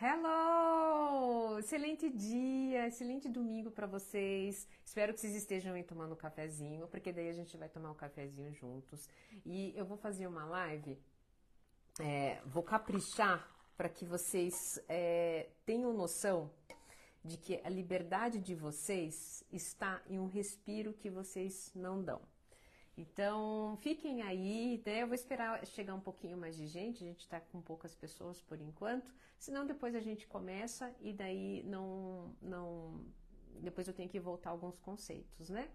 Hello! 0.00 1.58
Excelente 1.58 2.08
dia, 2.08 2.86
excelente 2.86 3.28
domingo 3.28 3.68
para 3.68 3.84
vocês. 3.84 4.64
Espero 4.84 5.12
que 5.12 5.18
vocês 5.18 5.34
estejam 5.34 5.74
aí 5.74 5.82
tomando 5.82 6.12
um 6.12 6.16
cafezinho, 6.16 6.86
porque 6.86 7.12
daí 7.12 7.28
a 7.28 7.32
gente 7.32 7.56
vai 7.56 7.68
tomar 7.68 7.90
um 7.90 7.96
cafezinho 7.96 8.54
juntos. 8.54 9.08
E 9.44 9.74
eu 9.76 9.84
vou 9.84 9.96
fazer 9.96 10.28
uma 10.28 10.44
live, 10.44 10.96
é, 11.98 12.40
vou 12.46 12.62
caprichar 12.62 13.52
para 13.76 13.88
que 13.88 14.04
vocês 14.04 14.80
é, 14.88 15.48
tenham 15.66 15.92
noção 15.92 16.48
de 17.24 17.36
que 17.36 17.60
a 17.64 17.68
liberdade 17.68 18.38
de 18.38 18.54
vocês 18.54 19.42
está 19.52 20.00
em 20.08 20.16
um 20.20 20.28
respiro 20.28 20.92
que 20.92 21.10
vocês 21.10 21.72
não 21.74 22.00
dão. 22.00 22.22
Então, 22.98 23.78
fiquem 23.80 24.22
aí, 24.22 24.82
né? 24.84 25.02
Eu 25.04 25.06
vou 25.06 25.14
esperar 25.14 25.64
chegar 25.64 25.94
um 25.94 26.00
pouquinho 26.00 26.36
mais 26.36 26.56
de 26.56 26.66
gente, 26.66 27.04
a 27.04 27.06
gente 27.06 27.20
está 27.20 27.40
com 27.40 27.62
poucas 27.62 27.94
pessoas 27.94 28.42
por 28.42 28.60
enquanto, 28.60 29.14
senão 29.38 29.64
depois 29.64 29.94
a 29.94 30.00
gente 30.00 30.26
começa 30.26 30.92
e 31.00 31.12
daí 31.12 31.62
não, 31.62 32.34
não, 32.42 33.00
depois 33.60 33.86
eu 33.86 33.94
tenho 33.94 34.08
que 34.08 34.18
voltar 34.18 34.50
alguns 34.50 34.80
conceitos, 34.80 35.48
né? 35.48 35.70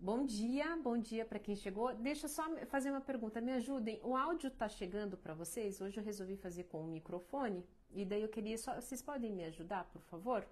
Bom 0.00 0.24
dia, 0.24 0.74
bom 0.78 0.96
dia 0.96 1.26
para 1.26 1.38
quem 1.38 1.54
chegou. 1.54 1.94
Deixa 1.94 2.24
eu 2.24 2.30
só 2.30 2.42
fazer 2.68 2.90
uma 2.90 3.02
pergunta, 3.02 3.38
me 3.42 3.52
ajudem. 3.52 4.00
O 4.02 4.16
áudio 4.16 4.48
está 4.48 4.66
chegando 4.66 5.18
para 5.18 5.34
vocês? 5.34 5.82
Hoje 5.82 6.00
eu 6.00 6.04
resolvi 6.04 6.36
fazer 6.38 6.64
com 6.64 6.80
o 6.80 6.88
microfone 6.88 7.62
e 7.92 8.02
daí 8.02 8.22
eu 8.22 8.30
queria 8.30 8.56
só, 8.56 8.74
vocês 8.74 9.02
podem 9.02 9.30
me 9.30 9.44
ajudar, 9.44 9.84
por 9.92 10.00
favor? 10.00 10.48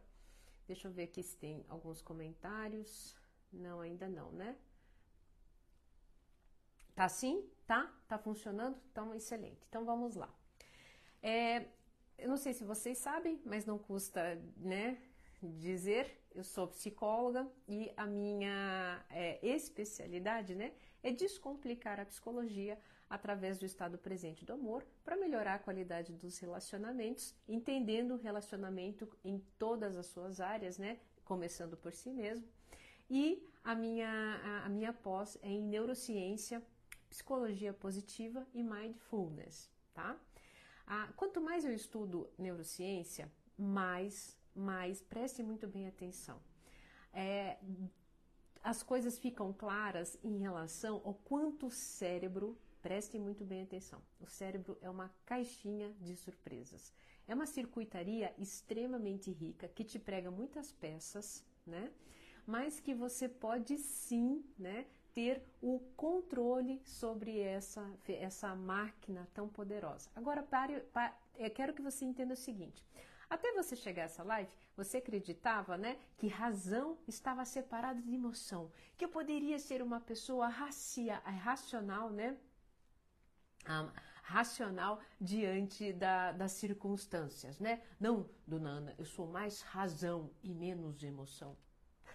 Deixa 0.67 0.87
eu 0.87 0.93
ver 0.93 1.05
aqui 1.05 1.23
se 1.23 1.35
tem 1.39 1.65
alguns 1.67 2.03
comentários. 2.03 3.17
Não, 3.51 3.81
ainda 3.81 4.07
não, 4.07 4.31
né? 4.33 4.55
Tá 6.95 7.09
sim? 7.09 7.45
Tá? 7.67 7.91
Tá 8.07 8.19
funcionando? 8.19 8.79
Então, 8.91 9.15
excelente. 9.15 9.65
Então, 9.69 9.85
vamos 9.85 10.15
lá. 10.15 10.33
É, 11.23 11.67
eu 12.19 12.29
não 12.29 12.37
sei 12.37 12.53
se 12.53 12.65
vocês 12.65 12.99
sabem, 12.99 13.41
mas 13.45 13.65
não 13.65 13.79
custa, 13.79 14.41
né, 14.57 14.99
dizer. 15.43 16.21
Eu 16.35 16.45
sou 16.45 16.67
psicóloga 16.69 17.47
e 17.69 17.93
a 17.95 18.07
minha 18.07 19.05
é, 19.11 19.39
especialidade, 19.47 20.55
né, 20.55 20.73
é 21.03 21.11
descomplicar 21.11 22.01
a 22.01 22.07
psicologia 22.07 22.79
através 23.11 23.59
do 23.59 23.67
estado 23.67 23.99
presente 23.99 24.43
do 24.43 24.55
amor 24.55 24.83
para 25.05 25.15
melhorar 25.17 25.57
a 25.57 25.59
qualidade 25.59 26.15
dos 26.15 26.39
relacionamentos, 26.39 27.35
entendendo 27.47 28.15
o 28.15 28.17
relacionamento 28.17 29.07
em 29.23 29.39
todas 29.59 29.95
as 29.95 30.07
suas 30.07 30.41
áreas, 30.41 30.79
né, 30.79 30.99
começando 31.23 31.77
por 31.77 31.93
si 31.93 32.11
mesmo. 32.11 32.49
E 33.11 33.47
a 33.63 33.75
minha, 33.75 34.09
a, 34.09 34.65
a 34.65 34.69
minha 34.71 34.93
pós 34.93 35.37
é 35.43 35.51
em 35.51 35.63
neurociência 35.63 36.63
psicologia 37.13 37.75
positiva 37.75 38.47
e 38.55 38.63
mindfulness, 38.63 39.71
tá? 39.93 40.19
Ah, 40.87 41.13
quanto 41.15 41.43
mais 41.43 41.63
eu 41.63 41.75
estudo 41.75 42.27
neurociência, 42.39 43.31
mais, 43.55 44.35
mais 44.55 45.03
preste 45.03 45.43
muito 45.43 45.69
bem 45.69 45.87
atenção. 45.87 46.41
É, 47.13 47.59
as 48.63 48.83
coisas 48.83 49.19
ficam 49.19 49.53
claras 49.53 50.19
em 50.25 50.39
relação 50.39 51.03
ao 51.05 51.13
quanto 51.13 51.67
o 51.67 51.71
cérebro, 51.71 52.59
preste 52.81 53.19
muito 53.19 53.45
bem 53.45 53.61
atenção, 53.63 54.01
o 54.19 54.27
cérebro 54.27 54.79
é 54.81 54.89
uma 54.89 55.15
caixinha 55.27 55.93
de 56.01 56.17
surpresas. 56.17 56.95
É 57.29 57.35
uma 57.35 57.47
circuitaria 57.47 58.35
extremamente 58.39 59.31
rica 59.31 59.69
que 59.69 59.85
te 59.85 59.99
prega 59.99 60.31
muitas 60.31 60.73
peças, 60.73 61.45
né? 61.67 61.93
Mas 62.47 62.81
que 62.81 62.95
você 62.95 63.29
pode 63.29 63.77
sim, 63.77 64.43
né, 64.59 64.87
ter 65.15 65.43
o 65.61 65.79
controle 65.97 66.81
sobre 66.85 67.39
essa, 67.39 67.85
essa 68.09 68.55
máquina 68.55 69.29
tão 69.35 69.49
poderosa. 69.49 70.11
Agora, 70.15 70.43
pare, 70.43 70.81
pare, 70.93 71.13
eu 71.37 71.51
quero 71.51 71.75
que 71.75 71.83
você 71.83 72.05
entenda 72.05 72.35
o 72.35 72.37
seguinte. 72.37 72.85
Até 73.29 73.53
você 73.53 73.75
chegar 73.75 74.03
a 74.03 74.05
essa 74.05 74.23
live, 74.23 74.51
você 74.77 74.99
acreditava, 74.99 75.79
né, 75.79 75.99
que 76.19 76.29
razão 76.29 76.99
estava 77.09 77.45
separada 77.45 78.01
de 78.01 78.15
emoção, 78.15 78.71
que 78.97 79.05
eu 79.05 79.09
poderia 79.09 79.59
ser 79.59 79.83
uma 79.83 80.01
pessoa 80.01 80.49
racia, 80.49 81.17
racional, 81.19 82.11
né, 82.11 82.37
um, 83.67 83.91
racional 84.23 85.01
diante 85.21 85.93
da, 85.93 86.33
das 86.33 86.53
circunstâncias, 86.53 87.59
né? 87.59 87.83
Não, 87.99 88.29
dona 88.47 88.71
Ana, 88.71 88.95
eu 88.99 89.05
sou 89.05 89.27
mais 89.27 89.63
razão 89.63 90.31
e 90.43 90.55
menos 90.55 91.03
emoção. 91.03 91.57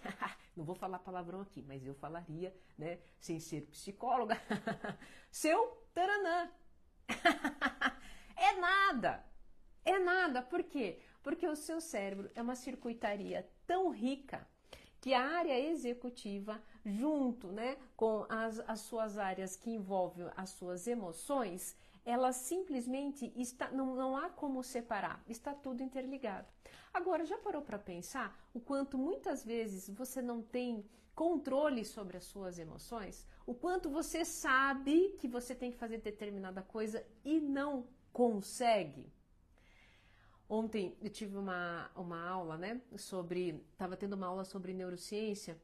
não 0.56 0.64
vou 0.64 0.74
falar 0.74 0.98
palavrão 0.98 1.40
aqui, 1.40 1.62
mas 1.62 1.86
eu 1.86 1.94
falaria, 1.94 2.54
né, 2.76 2.98
sem 3.18 3.38
ser 3.40 3.62
psicóloga, 3.62 4.36
seu 5.30 5.86
taranã. 5.94 6.50
é 8.36 8.52
nada, 8.60 9.24
é 9.84 9.98
nada, 9.98 10.42
por 10.42 10.62
quê? 10.64 11.00
Porque 11.22 11.46
o 11.46 11.56
seu 11.56 11.80
cérebro 11.80 12.30
é 12.34 12.42
uma 12.42 12.54
circuitaria 12.54 13.48
tão 13.66 13.90
rica 13.90 14.46
que 15.00 15.14
a 15.14 15.22
área 15.22 15.58
executiva, 15.58 16.62
junto 16.88 17.48
né, 17.48 17.76
com 17.96 18.24
as, 18.28 18.58
as 18.60 18.80
suas 18.80 19.18
áreas 19.18 19.56
que 19.56 19.70
envolvem 19.70 20.26
as 20.36 20.50
suas 20.50 20.86
emoções, 20.86 21.76
ela 22.04 22.32
simplesmente 22.32 23.32
está, 23.36 23.70
não, 23.70 23.94
não 23.94 24.16
há 24.16 24.30
como 24.30 24.62
separar, 24.62 25.22
está 25.28 25.52
tudo 25.54 25.82
interligado. 25.82 26.48
Agora, 26.92 27.24
já 27.24 27.36
parou 27.38 27.62
para 27.62 27.78
pensar 27.78 28.36
o 28.54 28.60
quanto 28.60 28.96
muitas 28.96 29.44
vezes 29.44 29.88
você 29.90 30.22
não 30.22 30.40
tem 30.40 30.84
controle 31.14 31.84
sobre 31.84 32.16
as 32.16 32.24
suas 32.24 32.58
emoções? 32.58 33.26
O 33.44 33.54
quanto 33.54 33.90
você 33.90 34.24
sabe 34.24 35.16
que 35.18 35.28
você 35.28 35.54
tem 35.54 35.70
que 35.70 35.76
fazer 35.76 35.98
determinada 35.98 36.62
coisa 36.62 37.04
e 37.24 37.40
não 37.40 37.86
consegue? 38.12 39.12
Ontem 40.48 40.96
eu 41.02 41.10
tive 41.10 41.36
uma, 41.36 41.90
uma 41.94 42.26
aula, 42.26 42.56
né, 42.56 42.80
sobre, 42.96 43.62
estava 43.72 43.96
tendo 43.98 44.14
uma 44.14 44.28
aula 44.28 44.44
sobre 44.44 44.72
neurociência 44.72 45.60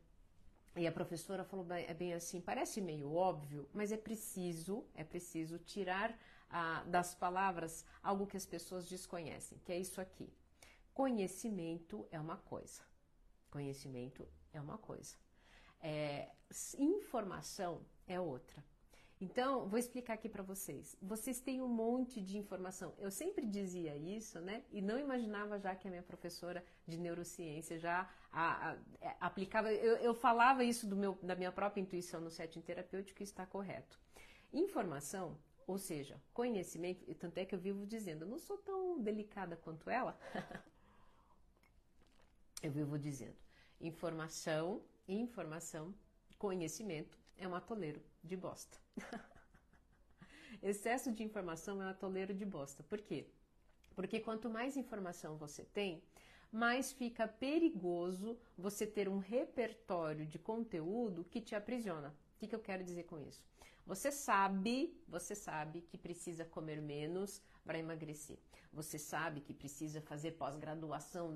e 0.76 0.86
a 0.86 0.92
professora 0.92 1.44
falou 1.44 1.66
é 1.72 1.94
bem 1.94 2.14
assim, 2.14 2.40
parece 2.40 2.80
meio 2.80 3.12
óbvio, 3.14 3.68
mas 3.72 3.92
é 3.92 3.96
preciso, 3.96 4.84
é 4.94 5.04
preciso 5.04 5.58
tirar 5.58 6.18
ah, 6.50 6.82
das 6.86 7.14
palavras 7.14 7.84
algo 8.02 8.26
que 8.26 8.36
as 8.36 8.46
pessoas 8.46 8.88
desconhecem, 8.88 9.58
que 9.64 9.72
é 9.72 9.78
isso 9.78 10.00
aqui. 10.00 10.32
Conhecimento 10.92 12.06
é 12.10 12.20
uma 12.20 12.36
coisa. 12.36 12.82
Conhecimento 13.50 14.26
é 14.52 14.60
uma 14.60 14.78
coisa. 14.78 15.16
É, 15.80 16.30
informação 16.78 17.84
é 18.06 18.18
outra. 18.18 18.64
Então, 19.24 19.66
vou 19.66 19.78
explicar 19.78 20.14
aqui 20.14 20.28
para 20.28 20.42
vocês. 20.42 20.94
Vocês 21.00 21.40
têm 21.40 21.62
um 21.62 21.74
monte 21.84 22.20
de 22.20 22.36
informação. 22.36 22.92
Eu 22.98 23.10
sempre 23.10 23.46
dizia 23.46 23.96
isso, 23.96 24.38
né? 24.38 24.62
E 24.70 24.82
não 24.82 24.98
imaginava 24.98 25.58
já 25.58 25.74
que 25.74 25.88
a 25.88 25.90
minha 25.90 26.02
professora 26.02 26.62
de 26.86 26.98
neurociência 26.98 27.78
já 27.78 28.06
a, 28.30 28.70
a, 28.70 28.76
é, 29.00 29.16
aplicava. 29.18 29.72
Eu, 29.72 29.96
eu, 29.96 30.14
falava 30.14 30.62
isso 30.62 30.94
meu, 30.94 31.18
da 31.22 31.34
minha 31.34 31.50
própria 31.50 31.80
intuição 31.80 32.20
no 32.20 32.30
setting 32.30 32.60
terapêutico 32.60 33.22
e 33.22 33.24
está 33.24 33.46
correto. 33.46 33.98
Informação 34.52 35.38
ou 35.66 35.78
seja, 35.78 36.20
conhecimento, 36.34 37.02
e 37.08 37.14
tanto 37.14 37.38
é 37.38 37.46
que 37.46 37.54
eu 37.54 37.58
vivo 37.58 37.86
dizendo, 37.86 38.26
eu 38.26 38.28
não 38.28 38.38
sou 38.38 38.58
tão 38.58 39.00
delicada 39.00 39.56
quanto 39.56 39.88
ela. 39.88 40.14
eu 42.62 42.70
vivo 42.70 42.98
dizendo, 42.98 43.38
informação, 43.80 44.82
informação, 45.08 45.94
conhecimento 46.38 47.23
é 47.38 47.46
um 47.46 47.54
atoleiro 47.54 48.02
de 48.22 48.36
bosta. 48.36 48.78
Excesso 50.62 51.12
de 51.12 51.22
informação 51.22 51.82
é 51.82 51.86
um 51.86 51.90
atoleiro 51.90 52.32
de 52.32 52.44
bosta. 52.44 52.82
Por 52.82 53.00
quê? 53.00 53.26
Porque 53.94 54.20
quanto 54.20 54.50
mais 54.50 54.76
informação 54.76 55.36
você 55.36 55.64
tem, 55.64 56.02
mais 56.50 56.92
fica 56.92 57.26
perigoso 57.26 58.38
você 58.56 58.86
ter 58.86 59.08
um 59.08 59.18
repertório 59.18 60.24
de 60.26 60.38
conteúdo 60.38 61.24
que 61.24 61.40
te 61.40 61.54
aprisiona. 61.54 62.08
O 62.08 62.38
que, 62.38 62.46
que 62.46 62.54
eu 62.54 62.60
quero 62.60 62.84
dizer 62.84 63.04
com 63.04 63.18
isso? 63.18 63.44
Você 63.86 64.10
sabe, 64.10 64.98
você 65.06 65.34
sabe 65.34 65.82
que 65.82 65.98
precisa 65.98 66.44
comer 66.44 66.80
menos 66.80 67.42
para 67.64 67.78
emagrecer. 67.78 68.38
Você 68.72 68.98
sabe 68.98 69.40
que 69.40 69.52
precisa 69.52 70.00
fazer 70.00 70.32
pós-graduação 70.32 71.34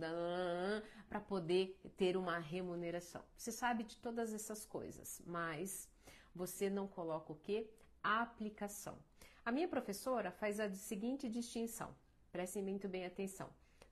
para 1.08 1.20
poder 1.20 1.78
ter 1.96 2.17
uma 2.17 2.38
remuneração. 2.38 3.22
Você 3.37 3.52
sabe 3.52 3.84
de 3.84 3.96
todas 3.99 4.32
essas 4.32 4.64
coisas, 4.64 5.20
mas 5.26 5.88
você 6.38 6.70
não 6.70 6.87
coloca 6.87 7.32
o 7.32 7.40
que? 7.46 7.69
A 8.00 8.23
aplicação. 8.23 8.96
A 9.44 9.50
minha 9.50 9.67
professora 9.67 10.31
faz 10.31 10.61
a 10.61 10.70
seguinte 10.70 11.29
distinção. 11.29 11.90
Prestem 12.31 12.62
muito 12.62 12.88
bem 12.88 13.05
atenção. 13.05 13.50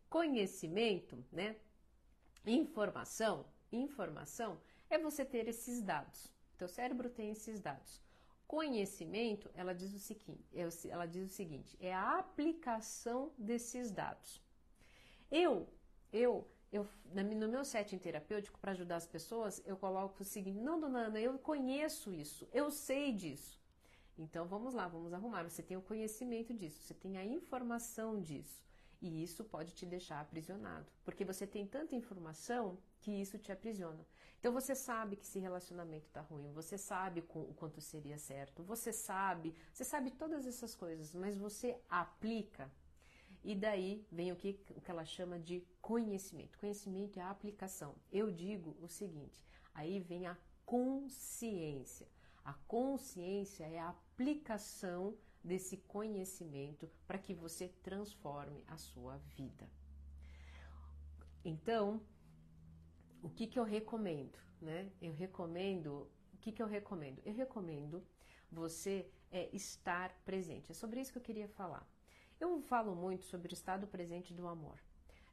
Conhecimento, 0.08 1.14
né? 1.32 1.56
Informação, 2.46 3.44
informação 3.72 4.60
é 4.88 4.96
você 4.96 5.24
ter 5.24 5.48
esses 5.48 5.82
dados. 5.82 6.32
Teu 6.56 6.68
cérebro 6.68 7.10
tem 7.10 7.32
esses 7.32 7.58
dados. 7.58 8.00
Conhecimento, 8.46 9.50
ela 9.54 9.74
diz 9.74 9.92
o 9.92 9.98
seguinte, 9.98 10.46
ela 10.88 11.06
diz 11.06 11.24
o 11.26 11.34
seguinte, 11.34 11.76
é 11.80 11.92
a 11.92 12.18
aplicação 12.20 13.32
desses 13.36 13.90
dados. 13.90 14.40
Eu, 15.28 15.68
eu, 16.12 16.48
eu 16.72 16.86
no 17.12 17.48
meu 17.48 17.64
setting 17.64 17.98
terapêutico 17.98 18.58
para 18.58 18.72
ajudar 18.72 18.96
as 18.96 19.06
pessoas, 19.06 19.62
eu 19.64 19.76
coloco 19.76 20.22
o 20.22 20.24
seguinte: 20.24 20.58
não, 20.58 20.78
dona 20.78 21.06
Ana, 21.06 21.20
eu 21.20 21.38
conheço 21.38 22.12
isso, 22.12 22.48
eu 22.52 22.70
sei 22.70 23.12
disso. 23.12 23.60
Então 24.18 24.46
vamos 24.46 24.74
lá, 24.74 24.88
vamos 24.88 25.12
arrumar. 25.12 25.42
Você 25.44 25.62
tem 25.62 25.76
o 25.76 25.82
conhecimento 25.82 26.54
disso, 26.54 26.80
você 26.80 26.94
tem 26.94 27.18
a 27.18 27.24
informação 27.24 28.20
disso. 28.20 28.64
E 29.00 29.22
isso 29.22 29.44
pode 29.44 29.74
te 29.74 29.84
deixar 29.84 30.20
aprisionado, 30.20 30.86
porque 31.04 31.24
você 31.24 31.46
tem 31.46 31.66
tanta 31.66 31.94
informação 31.94 32.78
que 33.00 33.10
isso 33.10 33.38
te 33.38 33.52
aprisiona. 33.52 34.04
Então 34.40 34.52
você 34.52 34.74
sabe 34.74 35.16
que 35.16 35.24
esse 35.24 35.38
relacionamento 35.38 36.08
tá 36.10 36.22
ruim, 36.22 36.50
você 36.52 36.78
sabe 36.78 37.20
o 37.20 37.54
quanto 37.54 37.80
seria 37.80 38.18
certo, 38.18 38.62
você 38.62 38.92
sabe, 38.92 39.54
você 39.72 39.84
sabe 39.84 40.10
todas 40.10 40.46
essas 40.46 40.74
coisas, 40.74 41.14
mas 41.14 41.36
você 41.36 41.78
aplica. 41.90 42.70
E 43.46 43.54
daí 43.54 44.04
vem 44.10 44.32
o 44.32 44.36
que, 44.36 44.60
o 44.74 44.80
que 44.80 44.90
ela 44.90 45.04
chama 45.04 45.38
de 45.38 45.64
conhecimento. 45.80 46.58
Conhecimento 46.58 47.20
é 47.20 47.22
a 47.22 47.30
aplicação. 47.30 47.94
Eu 48.10 48.28
digo 48.28 48.76
o 48.80 48.88
seguinte: 48.88 49.46
aí 49.72 50.00
vem 50.00 50.26
a 50.26 50.36
consciência. 50.64 52.08
A 52.44 52.54
consciência 52.66 53.62
é 53.64 53.78
a 53.78 53.90
aplicação 53.90 55.16
desse 55.44 55.76
conhecimento 55.76 56.90
para 57.06 57.18
que 57.18 57.32
você 57.32 57.68
transforme 57.84 58.64
a 58.66 58.76
sua 58.76 59.16
vida. 59.36 59.70
Então, 61.44 62.02
o 63.22 63.30
que, 63.30 63.46
que 63.46 63.60
eu 63.60 63.64
recomendo? 63.64 64.40
Né? 64.60 64.90
Eu 65.00 65.12
recomendo. 65.12 66.10
O 66.34 66.38
que, 66.38 66.50
que 66.50 66.60
eu 66.60 66.66
recomendo? 66.66 67.22
Eu 67.24 67.32
recomendo 67.32 68.04
você 68.50 69.08
é, 69.30 69.48
estar 69.54 70.12
presente. 70.24 70.72
É 70.72 70.74
sobre 70.74 71.00
isso 71.00 71.12
que 71.12 71.18
eu 71.18 71.22
queria 71.22 71.46
falar. 71.46 71.88
Eu 72.38 72.60
falo 72.60 72.94
muito 72.94 73.24
sobre 73.24 73.52
o 73.52 73.54
estado 73.54 73.86
presente 73.86 74.34
do 74.34 74.46
amor. 74.46 74.78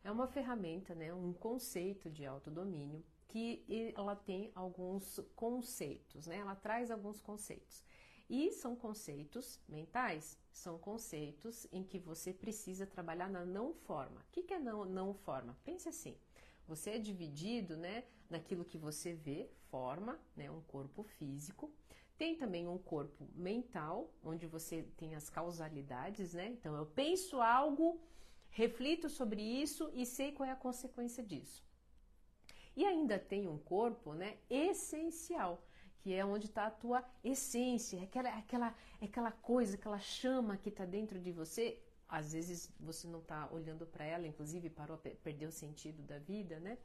É 0.04 0.12
uma 0.12 0.28
ferramenta, 0.28 0.96
né, 0.96 1.14
um 1.14 1.34
conceito 1.34 2.10
de 2.10 2.26
autodomínio 2.26 3.04
que 3.28 3.66
ela 3.96 4.16
tem 4.16 4.52
alguns 4.54 5.20
conceitos, 5.36 6.28
né? 6.28 6.38
Ela 6.38 6.56
traz 6.56 6.92
alguns 6.92 7.20
conceitos. 7.20 7.84
E 8.30 8.52
são 8.52 8.76
conceitos 8.76 9.60
mentais, 9.68 10.38
são 10.52 10.78
conceitos 10.78 11.68
em 11.72 11.84
que 11.84 12.00
você 12.00 12.32
precisa 12.32 12.86
trabalhar 12.86 13.30
na 13.30 13.44
não 13.44 13.74
forma. 13.74 14.22
O 14.22 14.32
que 14.32 14.54
é 14.54 14.60
não, 14.60 14.86
não 14.86 15.14
forma? 15.14 15.58
Pense 15.64 15.90
assim: 15.90 16.16
você 16.68 16.92
é 16.92 17.00
dividido 17.00 17.76
né, 17.76 18.06
naquilo 18.30 18.64
que 18.64 18.78
você 18.78 19.14
vê, 19.14 19.50
forma, 19.70 20.20
né, 20.36 20.50
um 20.50 20.62
corpo 20.62 21.04
físico. 21.04 21.72
Tem 22.18 22.36
também 22.36 22.68
um 22.68 22.78
corpo 22.78 23.28
mental, 23.34 24.14
onde 24.24 24.46
você 24.46 24.84
tem 24.98 25.16
as 25.16 25.30
causalidades, 25.30 26.34
né? 26.34 26.50
Então 26.50 26.76
eu 26.76 26.86
penso 26.86 27.42
algo, 27.42 28.00
reflito 28.50 29.10
sobre 29.10 29.42
isso 29.42 29.90
e 29.94 30.06
sei 30.06 30.32
qual 30.32 30.48
é 30.48 30.52
a 30.52 30.56
consequência 30.56 31.24
disso. 31.24 31.66
E 32.76 32.86
ainda 32.86 33.20
tem 33.20 33.48
um 33.48 33.58
corpo 33.58 34.14
né, 34.14 34.38
essencial, 34.50 35.64
que 36.00 36.14
é 36.14 36.26
onde 36.26 36.48
está 36.48 36.68
a 36.68 36.72
tua 36.72 37.04
essência, 37.24 38.02
aquela, 38.04 38.30
aquela, 38.30 38.76
aquela 39.02 39.32
coisa, 39.32 39.76
aquela 39.76 40.00
chama 40.00 40.58
que 40.58 40.70
está 40.70 40.86
dentro 40.86 41.20
de 41.20 41.32
você. 41.32 41.80
Às 42.08 42.34
vezes 42.34 42.72
você 42.80 43.08
não 43.08 43.20
está 43.20 43.50
olhando 43.52 43.86
para 43.86 44.06
ela, 44.06 44.28
inclusive 44.28 44.70
parou 44.70 44.96
a 44.96 45.00
perder 45.00 45.48
o 45.48 45.52
sentido 45.52 46.04
da 46.04 46.20
vida, 46.20 46.60
né? 46.60 46.78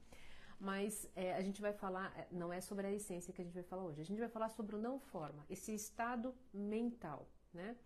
Mas 0.59 1.09
é, 1.15 1.35
a 1.35 1.41
gente 1.41 1.61
vai 1.61 1.73
falar, 1.73 2.13
é, 2.19 2.27
não 2.33 2.53
é 2.53 2.61
sobre 2.61 2.87
a 2.87 2.93
essência 2.93 3.33
que 3.33 3.41
a 3.41 3.45
gente 3.45 3.55
vai 3.55 3.63
falar 3.63 3.85
hoje, 3.85 4.01
a 4.01 4.05
gente 4.05 4.19
vai 4.19 4.29
falar 4.29 4.49
sobre 4.49 4.75
o 4.75 4.79
não 4.79 4.99
forma, 4.99 5.47
esse 5.49 5.73
estado 5.73 6.35
mental, 6.53 7.29
né? 7.55 7.77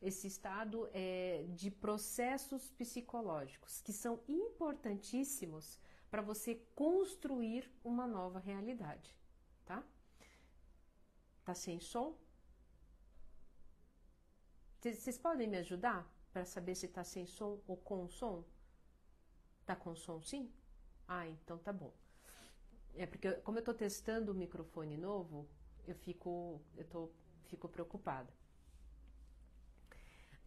Esse 0.00 0.26
estado 0.26 0.88
é, 0.92 1.44
de 1.50 1.70
processos 1.70 2.70
psicológicos 2.70 3.82
que 3.82 3.92
são 3.92 4.20
importantíssimos 4.26 5.78
para 6.10 6.22
você 6.22 6.54
construir 6.74 7.70
uma 7.84 8.06
nova 8.06 8.38
realidade, 8.38 9.14
tá? 9.64 9.84
Tá 11.44 11.54
sem 11.54 11.80
som? 11.80 12.16
Vocês 14.80 15.18
podem 15.18 15.46
me 15.46 15.58
ajudar 15.58 16.10
para 16.32 16.44
saber 16.44 16.74
se 16.74 16.88
tá 16.88 17.04
sem 17.04 17.26
som 17.26 17.60
ou 17.68 17.76
com 17.76 18.08
som? 18.08 18.44
Tá 19.64 19.76
com 19.76 19.94
som 19.94 20.20
sim? 20.20 20.52
Ah, 21.06 21.28
então 21.28 21.58
tá 21.58 21.72
bom. 21.72 22.01
É 22.96 23.06
porque 23.06 23.32
como 23.42 23.58
eu 23.58 23.64
tô 23.64 23.74
testando 23.74 24.32
o 24.32 24.34
microfone 24.34 24.96
novo, 24.96 25.48
eu 25.86 25.94
fico 25.94 26.60
eu 26.76 26.84
tô 26.84 27.10
fico 27.46 27.68
preocupada. 27.68 28.32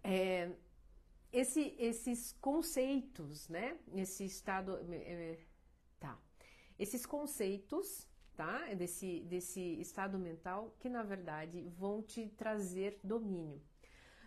É, 0.04 0.52
esse, 1.32 1.76
esses 1.80 2.34
conceitos, 2.40 3.50
né? 3.50 3.78
Esse 3.96 4.26
estado, 4.26 4.78
é, 4.92 5.40
tá? 6.00 6.18
Esses 6.78 7.06
conceitos 7.06 8.08
tá? 8.36 8.74
Desse, 8.76 9.22
desse 9.22 9.62
estado 9.80 10.20
mental 10.20 10.76
que 10.80 10.90
na 10.90 11.04
verdade 11.04 11.62
vão 11.78 12.02
te 12.02 12.28
trazer 12.30 13.00
domínio. 13.04 13.62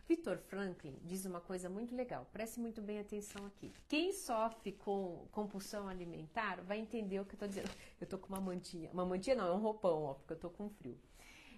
Victor 0.08 0.38
Franklin 0.38 0.98
diz 1.04 1.26
uma 1.26 1.38
coisa 1.38 1.68
muito 1.68 1.94
legal, 1.94 2.26
preste 2.32 2.58
muito 2.58 2.80
bem 2.80 2.98
atenção 2.98 3.44
aqui. 3.44 3.70
Quem 3.86 4.10
sofre 4.10 4.72
com 4.72 5.28
compulsão 5.30 5.86
alimentar 5.86 6.62
vai 6.62 6.78
entender 6.78 7.20
o 7.20 7.26
que 7.26 7.32
eu 7.32 7.34
estou 7.34 7.48
dizendo. 7.48 7.68
Eu 8.00 8.04
estou 8.04 8.18
com 8.18 8.28
uma 8.28 8.40
mantinha, 8.40 8.90
uma 8.90 9.04
mantinha 9.04 9.36
não, 9.36 9.46
é 9.46 9.52
um 9.52 9.58
roupão, 9.58 10.04
ó, 10.04 10.14
porque 10.14 10.32
eu 10.32 10.36
estou 10.36 10.50
com 10.50 10.70
frio. 10.70 10.96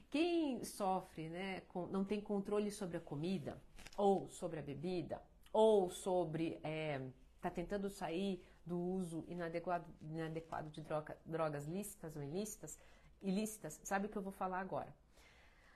Quem 0.08 0.64
sofre, 0.64 1.28
né, 1.28 1.60
com, 1.68 1.86
não 1.86 2.02
tem 2.02 2.20
controle 2.20 2.70
sobre 2.70 2.96
a 2.96 3.00
comida, 3.00 3.62
ou 3.96 4.28
sobre 4.30 4.58
a 4.58 4.62
bebida, 4.62 5.22
ou 5.52 5.90
sobre, 5.90 6.58
é, 6.64 7.00
tá 7.42 7.50
tentando 7.50 7.90
sair 7.90 8.42
do 8.64 8.78
uso 8.78 9.22
inadequado, 9.28 9.84
inadequado 10.00 10.70
de 10.70 10.80
droga, 10.80 11.16
drogas 11.26 11.66
lícitas 11.66 12.16
ou 12.16 12.22
ilícitas, 12.22 12.78
ilícitas, 13.20 13.78
sabe 13.84 14.06
o 14.06 14.08
que 14.08 14.16
eu 14.16 14.22
vou 14.22 14.32
falar 14.32 14.60
agora? 14.60 14.92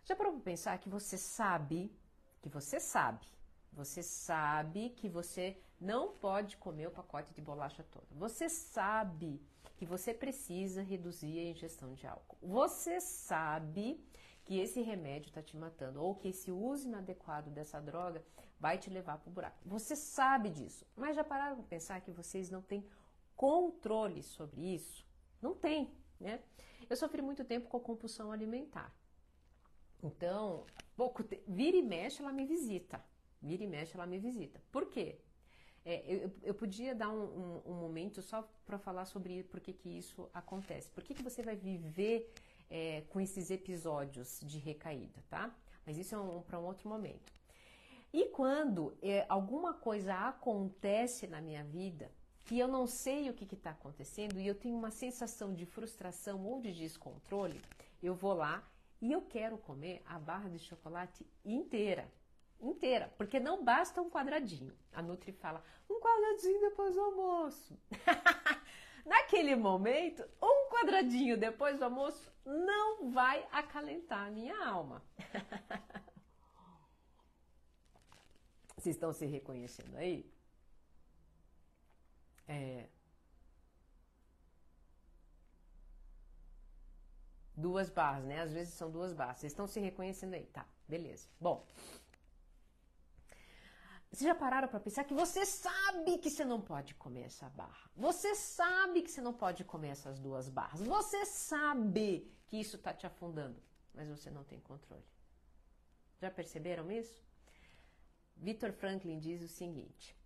Já 0.04 0.16
parou 0.16 0.32
para 0.32 0.42
pensar 0.42 0.78
que 0.78 0.88
você 0.88 1.16
sabe, 1.18 1.92
que 2.44 2.48
você 2.50 2.78
sabe, 2.78 3.26
você 3.72 4.02
sabe 4.02 4.90
que 4.90 5.08
você 5.08 5.56
não 5.80 6.12
pode 6.12 6.58
comer 6.58 6.88
o 6.88 6.90
pacote 6.90 7.32
de 7.32 7.40
bolacha 7.40 7.82
todo. 7.90 8.06
Você 8.10 8.50
sabe 8.50 9.40
que 9.78 9.86
você 9.86 10.12
precisa 10.12 10.82
reduzir 10.82 11.38
a 11.38 11.50
ingestão 11.52 11.94
de 11.94 12.06
álcool. 12.06 12.36
Você 12.42 13.00
sabe 13.00 13.98
que 14.44 14.58
esse 14.58 14.82
remédio 14.82 15.28
está 15.28 15.42
te 15.42 15.56
matando 15.56 16.02
ou 16.02 16.14
que 16.14 16.28
esse 16.28 16.52
uso 16.52 16.86
inadequado 16.86 17.50
dessa 17.50 17.80
droga 17.80 18.22
vai 18.60 18.76
te 18.76 18.90
levar 18.90 19.16
para 19.16 19.30
o 19.30 19.32
buraco. 19.32 19.56
Você 19.64 19.96
sabe 19.96 20.50
disso, 20.50 20.84
mas 20.94 21.16
já 21.16 21.24
pararam 21.24 21.56
para 21.56 21.64
pensar 21.64 22.02
que 22.02 22.10
vocês 22.10 22.50
não 22.50 22.60
têm 22.60 22.86
controle 23.34 24.22
sobre 24.22 24.60
isso? 24.60 25.02
Não 25.40 25.54
tem, 25.54 25.90
né? 26.20 26.42
Eu 26.90 26.96
sofri 26.98 27.22
muito 27.22 27.42
tempo 27.42 27.70
com 27.70 27.80
compulsão 27.80 28.30
alimentar. 28.30 28.94
Então, 30.02 30.66
pouco 30.96 31.22
te... 31.22 31.42
vira 31.46 31.76
e 31.76 31.82
mexe 31.82 32.22
ela 32.22 32.32
me 32.32 32.44
visita. 32.44 33.04
Vira 33.40 33.62
e 33.62 33.66
mexe 33.66 33.94
ela 33.94 34.06
me 34.06 34.18
visita. 34.18 34.60
Por 34.72 34.86
quê? 34.86 35.18
É, 35.84 36.02
eu, 36.06 36.32
eu, 36.42 36.54
podia 36.54 36.94
dar 36.94 37.10
um, 37.10 37.24
um, 37.24 37.72
um 37.72 37.74
momento 37.74 38.22
só 38.22 38.48
para 38.64 38.78
falar 38.78 39.04
sobre 39.04 39.42
por 39.44 39.60
que, 39.60 39.72
que 39.72 39.90
isso 39.90 40.30
acontece. 40.32 40.90
Por 40.90 41.04
que, 41.04 41.12
que 41.12 41.22
você 41.22 41.42
vai 41.42 41.56
viver 41.56 42.32
é, 42.70 43.02
com 43.10 43.20
esses 43.20 43.50
episódios 43.50 44.40
de 44.42 44.58
recaída, 44.58 45.22
tá? 45.28 45.54
Mas 45.84 45.98
isso 45.98 46.14
é 46.14 46.18
um, 46.18 46.40
para 46.40 46.58
um 46.58 46.64
outro 46.64 46.88
momento. 46.88 47.30
E 48.12 48.26
quando 48.26 48.96
é, 49.02 49.26
alguma 49.28 49.74
coisa 49.74 50.14
acontece 50.14 51.26
na 51.26 51.40
minha 51.40 51.64
vida 51.64 52.10
que 52.44 52.58
eu 52.58 52.68
não 52.68 52.86
sei 52.86 53.28
o 53.28 53.34
que 53.34 53.54
está 53.54 53.70
acontecendo 53.70 54.38
e 54.38 54.46
eu 54.46 54.54
tenho 54.54 54.76
uma 54.76 54.90
sensação 54.90 55.52
de 55.52 55.66
frustração 55.66 56.44
ou 56.46 56.60
de 56.60 56.72
descontrole, 56.72 57.60
eu 58.02 58.14
vou 58.14 58.34
lá 58.34 58.62
e 59.00 59.12
eu 59.12 59.22
quero 59.22 59.58
comer 59.58 60.02
a 60.06 60.18
barra 60.18 60.48
de 60.48 60.58
chocolate 60.58 61.26
inteira. 61.44 62.10
Inteira, 62.60 63.12
porque 63.16 63.38
não 63.38 63.64
basta 63.64 64.00
um 64.00 64.08
quadradinho. 64.08 64.74
A 64.92 65.02
Nutri 65.02 65.32
fala, 65.32 65.62
um 65.88 66.00
quadradinho 66.00 66.60
depois 66.60 66.94
do 66.94 67.00
almoço. 67.00 67.78
Naquele 69.04 69.54
momento, 69.54 70.24
um 70.42 70.70
quadradinho 70.70 71.36
depois 71.36 71.78
do 71.78 71.84
almoço 71.84 72.32
não 72.44 73.10
vai 73.10 73.46
acalentar 73.52 74.26
a 74.26 74.30
minha 74.30 74.66
alma. 74.66 75.02
Vocês 78.76 78.96
estão 78.96 79.12
se 79.12 79.26
reconhecendo 79.26 79.96
aí? 79.96 80.30
É... 82.46 82.88
Duas 87.56 87.88
barras, 87.88 88.24
né? 88.24 88.40
Às 88.40 88.52
vezes 88.52 88.74
são 88.74 88.90
duas 88.90 89.12
barras. 89.12 89.38
Vocês 89.38 89.52
estão 89.52 89.66
se 89.66 89.80
reconhecendo 89.80 90.34
aí? 90.34 90.46
Tá, 90.46 90.66
beleza. 90.88 91.28
Bom. 91.40 91.64
Vocês 94.10 94.28
já 94.28 94.34
pararam 94.34 94.68
para 94.68 94.78
pensar 94.78 95.02
que 95.04 95.14
você 95.14 95.44
sabe 95.44 96.18
que 96.18 96.30
você 96.30 96.44
não 96.44 96.60
pode 96.60 96.94
comer 96.94 97.22
essa 97.22 97.48
barra? 97.50 97.90
Você 97.96 98.34
sabe 98.36 99.02
que 99.02 99.10
você 99.10 99.20
não 99.20 99.32
pode 99.32 99.64
comer 99.64 99.88
essas 99.88 100.20
duas 100.20 100.48
barras? 100.48 100.80
Você 100.80 101.26
sabe 101.26 102.32
que 102.46 102.60
isso 102.60 102.76
está 102.76 102.94
te 102.94 103.06
afundando, 103.06 103.60
mas 103.92 104.08
você 104.08 104.30
não 104.30 104.44
tem 104.44 104.60
controle. 104.60 105.04
Já 106.20 106.30
perceberam 106.30 106.92
isso? 106.92 107.24
Victor 108.36 108.72
Franklin 108.72 109.18
diz 109.18 109.42
o 109.42 109.48
seguinte: 109.48 110.16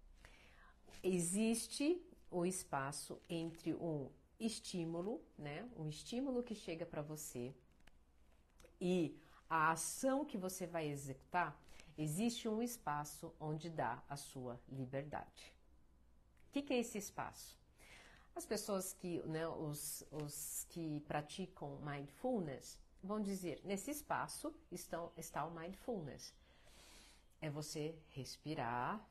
existe 1.02 2.02
o 2.30 2.44
espaço 2.44 3.20
entre 3.28 3.74
um 3.74 4.10
estímulo, 4.38 5.20
né, 5.36 5.68
um 5.76 5.88
estímulo 5.88 6.42
que 6.42 6.54
chega 6.54 6.86
para 6.86 7.02
você 7.02 7.54
e 8.80 9.18
a 9.48 9.72
ação 9.72 10.24
que 10.24 10.38
você 10.38 10.66
vai 10.66 10.88
executar, 10.88 11.58
existe 11.96 12.48
um 12.48 12.62
espaço 12.62 13.34
onde 13.40 13.68
dá 13.68 14.02
a 14.08 14.16
sua 14.16 14.60
liberdade. 14.68 15.52
que, 16.52 16.62
que 16.62 16.74
é 16.74 16.78
esse 16.78 16.98
espaço? 16.98 17.58
As 18.34 18.46
pessoas 18.46 18.92
que, 18.92 19.20
né, 19.26 19.48
os, 19.48 20.04
os 20.12 20.64
que 20.68 21.00
praticam 21.00 21.78
mindfulness 21.80 22.78
vão 23.02 23.20
dizer, 23.20 23.60
nesse 23.64 23.90
espaço 23.90 24.54
estão, 24.70 25.12
está 25.16 25.44
o 25.44 25.50
mindfulness. 25.50 26.34
É 27.40 27.50
você 27.50 27.96
respirar 28.10 29.04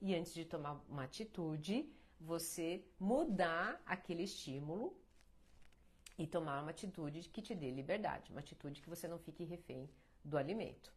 e 0.00 0.14
antes 0.14 0.32
de 0.32 0.44
tomar 0.44 0.80
uma 0.88 1.04
atitude, 1.04 1.90
você 2.20 2.84
mudar 2.98 3.80
aquele 3.86 4.24
estímulo 4.24 4.96
e 6.18 6.26
tomar 6.26 6.62
uma 6.62 6.70
atitude 6.70 7.28
que 7.28 7.40
te 7.40 7.54
dê 7.54 7.70
liberdade, 7.70 8.30
uma 8.30 8.40
atitude 8.40 8.82
que 8.82 8.88
você 8.88 9.06
não 9.06 9.18
fique 9.18 9.44
refém 9.44 9.88
do 10.24 10.36
alimento. 10.36 10.92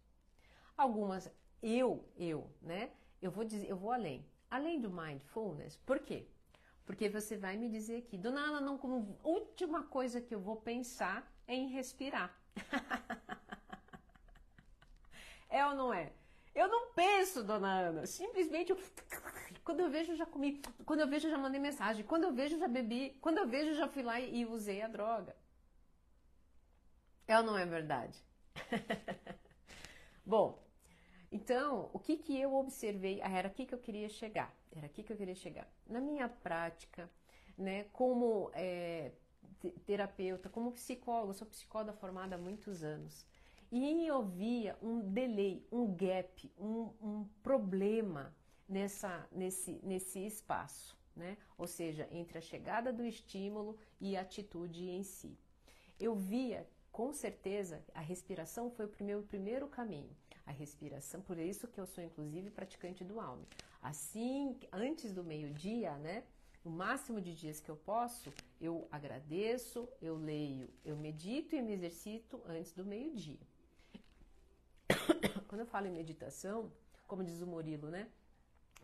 Algumas, 0.75 1.32
eu, 1.62 2.04
eu, 2.18 2.50
né? 2.62 2.92
Eu 3.22 3.30
vou 3.30 3.44
dizer, 3.44 3.70
eu 3.70 3.78
vou 3.78 3.92
além. 3.92 4.25
Além 4.50 4.82
do 4.82 4.90
mindfulness, 4.90 5.78
por 5.78 6.00
quê? 6.00 6.28
Porque 6.86 7.08
você 7.08 7.38
vai 7.38 7.56
me 7.56 7.70
dizer 7.70 7.98
aqui, 7.98 8.18
dona 8.18 8.42
Ana, 8.42 8.62
não, 8.62 8.78
como 8.78 9.18
última 9.24 9.84
coisa 9.84 10.20
que 10.20 10.34
eu 10.34 10.42
vou 10.42 10.56
pensar 10.56 11.32
é 11.48 11.56
em 11.56 11.68
respirar. 11.68 12.36
é 15.50 15.66
ou 15.68 15.75
não 15.75 15.94
é? 15.94 16.12
Eu 16.54 16.68
não 16.68 16.92
penso, 16.94 17.44
dona 17.44 17.72
Ana. 17.72 18.06
Simplesmente 18.06 18.72
eu... 18.72 18.78
quando 19.63 19.82
eu 19.82 19.89
vejo 19.89 20.15
já 20.15 20.25
comi, 20.25 20.62
quando 20.86 21.01
eu 21.01 21.08
vejo 21.08 21.30
já 21.30 21.38
mandei 21.38 21.60
mensagem, 21.60 22.06
quando 22.06 22.24
eu 22.24 22.34
vejo 22.34 22.58
já 22.58 22.68
bebi, 22.68 23.18
quando 23.22 23.38
eu 23.38 23.48
vejo 23.48 23.74
já 23.75 23.88
fui 23.88 24.03
lá 24.03 24.20
e 24.20 24.46
usei 24.46 24.82
a 24.82 24.88
droga. 24.88 25.36
É 27.27 27.38
ou 27.38 27.44
não 27.44 27.58
é 27.58 27.65
verdade? 27.65 28.18
Bom, 30.25 30.62
então, 31.32 31.89
o 31.94 32.00
que 32.00 32.18
que 32.18 32.38
eu 32.38 32.53
observei? 32.56 33.22
Ah, 33.22 33.32
era 33.32 33.48
aqui 33.48 33.65
que 33.65 33.74
eu 33.74 33.80
queria 33.80 34.10
chegar. 34.10 34.53
Era 34.75 34.88
aqui 34.88 35.03
que 35.03 35.13
eu 35.13 35.18
queria 35.18 35.36
chegar. 35.36 35.68
Na 35.88 36.01
minha 36.01 36.27
prática, 36.27 37.10
né, 37.58 37.86
como 37.94 38.51
é, 38.53 39.12
terapeuta, 39.86 40.50
como 40.50 40.72
psicóloga, 40.72 41.34
sou 41.34 41.48
psicóloga 41.48 41.94
formada 41.94 42.36
há 42.36 42.38
muitos 42.38 42.84
anos. 42.84 43.25
E 43.72 44.06
eu 44.06 44.22
via 44.24 44.77
um 44.82 45.00
delay, 45.00 45.65
um 45.72 45.96
gap, 45.96 46.51
um, 46.60 46.89
um 47.01 47.30
problema 47.41 48.36
nessa, 48.72 49.28
nesse, 49.32 49.80
nesse 49.84 50.25
espaço, 50.25 50.98
né? 51.16 51.38
Ou 51.58 51.68
seja, 51.68 52.08
entre 52.10 52.38
a 52.38 52.42
chegada 52.42 52.94
do 52.94 53.06
estímulo 53.06 53.78
e 54.00 54.16
a 54.16 54.22
atitude 54.22 54.90
em 54.90 55.04
si. 55.04 55.38
Eu 56.00 56.16
via, 56.16 56.66
com 56.92 57.12
certeza, 57.12 57.84
a 57.94 58.00
respiração 58.00 58.72
foi 58.72 58.86
o 58.86 59.04
meu 59.04 59.22
primeiro 59.24 59.68
caminho. 59.68 60.16
A 60.46 60.51
respiração, 60.51 61.22
por 61.22 61.38
isso 61.38 61.68
que 61.68 61.80
eu 61.80 61.86
sou 61.86 62.04
inclusive 62.04 62.50
praticante 62.50 63.04
do 63.04 63.20
Alme. 63.20 63.46
Assim, 63.82 64.58
antes 64.72 65.12
do 65.12 65.24
meio-dia, 65.24 65.98
né? 65.98 66.24
o 66.63 66.70
máximo 66.70 67.20
de 67.20 67.34
dias 67.34 67.60
que 67.60 67.70
eu 67.70 67.75
posso, 67.75 68.32
eu 68.60 68.88
agradeço, 68.92 69.90
eu 70.01 70.16
leio, 70.16 70.70
eu 70.86 70.96
medito 70.96 71.56
e 71.56 71.62
me 71.62 71.74
exercito 71.74 72.42
antes 72.46 72.72
do 72.72 72.86
meio-dia. 72.86 73.40
Quando 75.48 75.62
eu 75.62 75.66
falo 75.66 75.88
em 75.88 75.92
meditação, 75.92 76.72
como 77.08 77.24
diz 77.24 77.42
o 77.42 77.48
Murilo, 77.48 77.90
né? 77.90 78.08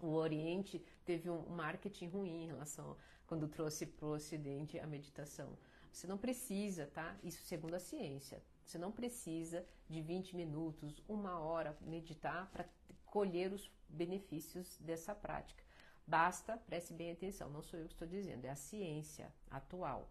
O 0.02 0.14
Oriente 0.14 0.84
teve 1.06 1.30
um 1.30 1.48
marketing 1.50 2.08
ruim 2.10 2.44
em 2.44 2.48
relação 2.48 2.96
quando 3.26 3.48
trouxe 3.48 3.86
para 3.86 4.06
o 4.06 4.14
Ocidente 4.14 4.80
a 4.80 4.88
meditação. 4.88 5.58
Você 5.92 6.06
não 6.06 6.18
precisa, 6.18 6.86
tá? 6.88 7.18
Isso 7.24 7.44
segundo 7.44 7.74
a 7.74 7.80
ciência. 7.80 8.42
Você 8.64 8.78
não 8.78 8.92
precisa 8.92 9.66
de 9.90 10.02
20 10.02 10.36
minutos, 10.36 11.02
uma 11.08 11.40
hora 11.40 11.76
meditar 11.82 12.50
para 12.52 12.70
colher 13.06 13.52
os 13.52 13.72
benefícios 13.90 14.78
dessa 14.78 15.16
prática. 15.16 15.64
Basta, 16.06 16.58
preste 16.58 16.94
bem 16.94 17.12
atenção, 17.12 17.50
não 17.50 17.64
sou 17.64 17.80
eu 17.80 17.88
que 17.88 17.94
estou 17.94 18.08
dizendo, 18.08 18.46
é 18.46 18.50
a 18.50 18.56
ciência 18.56 19.34
atual. 19.50 20.10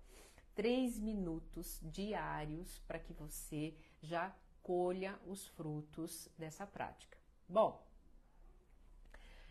Três 0.55 0.99
minutos 0.99 1.79
diários 1.83 2.79
para 2.81 2.99
que 2.99 3.13
você 3.13 3.75
já 4.03 4.35
colha 4.63 5.19
os 5.27 5.47
frutos 5.47 6.29
dessa 6.37 6.67
prática. 6.67 7.17
Bom, 7.49 7.86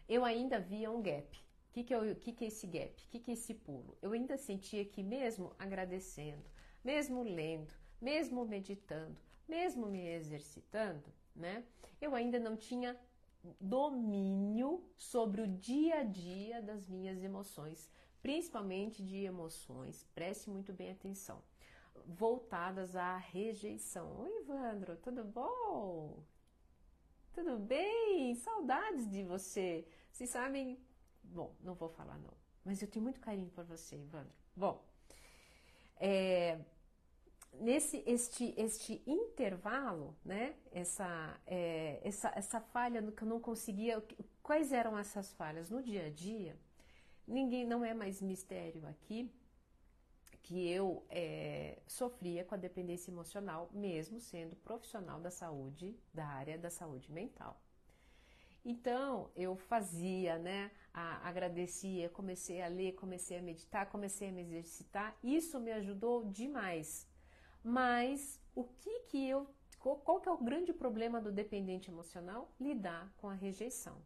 eu 0.08 0.24
ainda 0.24 0.60
via 0.60 0.92
um 0.92 1.02
gap. 1.02 1.38
O 1.70 1.74
que, 1.74 1.84
que, 1.84 2.16
que, 2.16 2.32
que 2.32 2.46
é 2.46 2.48
esse 2.48 2.68
gap? 2.68 3.04
O 3.04 3.10
que, 3.10 3.20
que 3.20 3.32
é 3.32 3.34
esse 3.34 3.54
pulo? 3.54 3.98
Eu 4.02 4.14
ainda 4.14 4.38
sentia 4.38 4.86
que, 4.86 5.04
mesmo 5.04 5.54
agradecendo, 5.60 6.46
mesmo 6.84 7.24
lendo, 7.24 7.74
mesmo 8.02 8.46
meditando, 8.46 9.18
mesmo 9.48 9.88
me 9.88 10.08
exercitando, 10.08 11.12
né? 11.36 11.66
Eu 12.00 12.16
ainda 12.16 12.40
não 12.40 12.56
tinha 12.56 12.98
domínio 13.60 14.84
sobre 14.96 15.42
o 15.42 15.48
dia 15.48 16.00
a 16.00 16.04
dia 16.04 16.62
das 16.62 16.88
minhas 16.88 17.22
emoções, 17.22 17.90
principalmente 18.22 19.04
de 19.04 19.18
emoções, 19.18 20.06
preste 20.16 20.50
muito 20.50 20.72
bem 20.72 20.92
atenção 20.92 21.44
voltadas 22.08 22.96
à 22.96 23.18
rejeição. 23.18 24.20
Oi, 24.20 24.42
Ivandro, 24.42 24.96
tudo 24.98 25.24
bom? 25.24 26.24
Tudo 27.36 27.60
bem? 27.60 28.34
Saudades 28.36 29.12
de 29.12 29.22
você. 29.22 29.86
Vocês 30.10 30.30
sabem. 30.30 30.80
Bom, 31.22 31.54
não 31.60 31.74
vou 31.74 31.90
falar 31.90 32.18
não, 32.18 32.34
mas 32.64 32.82
eu 32.82 32.88
tenho 32.88 33.04
muito 33.04 33.20
carinho 33.20 33.50
por 33.50 33.66
você, 33.66 33.98
Ivandro. 33.98 34.34
Bom, 34.56 34.82
é, 35.98 36.58
nesse 37.60 38.02
este, 38.08 38.54
este 38.56 39.04
intervalo, 39.06 40.16
né? 40.24 40.56
Essa, 40.72 41.38
é, 41.46 42.00
essa, 42.06 42.32
essa 42.34 42.62
falha 42.62 43.02
que 43.12 43.24
eu 43.24 43.28
não 43.28 43.42
conseguia. 43.42 44.02
Quais 44.42 44.72
eram 44.72 44.98
essas 44.98 45.34
falhas 45.34 45.70
no 45.70 45.84
dia 45.84 46.06
a 46.06 46.10
dia? 46.10 46.58
Ninguém 47.28 47.68
não 47.68 47.84
é 47.84 47.94
mais 47.94 48.22
mistério 48.22 48.88
aqui 48.88 49.30
que 50.46 50.70
eu 50.70 51.04
é, 51.10 51.80
sofria 51.88 52.46
com 52.46 52.54
a 52.54 52.58
dependência 52.58 53.10
emocional, 53.10 53.68
mesmo 53.74 54.20
sendo 54.20 54.56
profissional 54.58 55.20
da 55.20 55.32
saúde, 55.32 56.00
da 56.14 56.24
área 56.24 56.56
da 56.56 56.70
saúde 56.70 57.12
mental. 57.12 57.60
Então 58.64 59.32
eu 59.36 59.56
fazia, 59.56 60.38
né? 60.38 60.70
A, 60.94 61.28
agradecia, 61.28 62.10
comecei 62.10 62.62
a 62.62 62.68
ler, 62.68 62.94
comecei 62.94 63.40
a 63.40 63.42
meditar, 63.42 63.90
comecei 63.90 64.30
a 64.30 64.32
me 64.32 64.42
exercitar. 64.42 65.18
Isso 65.24 65.60
me 65.60 65.72
ajudou 65.72 66.26
demais. 66.26 67.08
Mas 67.64 68.40
o 68.54 68.66
que 68.66 69.00
que 69.08 69.28
eu, 69.28 69.50
qual 69.80 70.22
que 70.22 70.30
é 70.30 70.32
o 70.32 70.38
grande 70.38 70.72
problema 70.72 71.20
do 71.20 71.32
dependente 71.32 71.90
emocional? 71.90 72.54
Lidar 72.60 73.12
com 73.18 73.28
a 73.28 73.34
rejeição. 73.34 73.98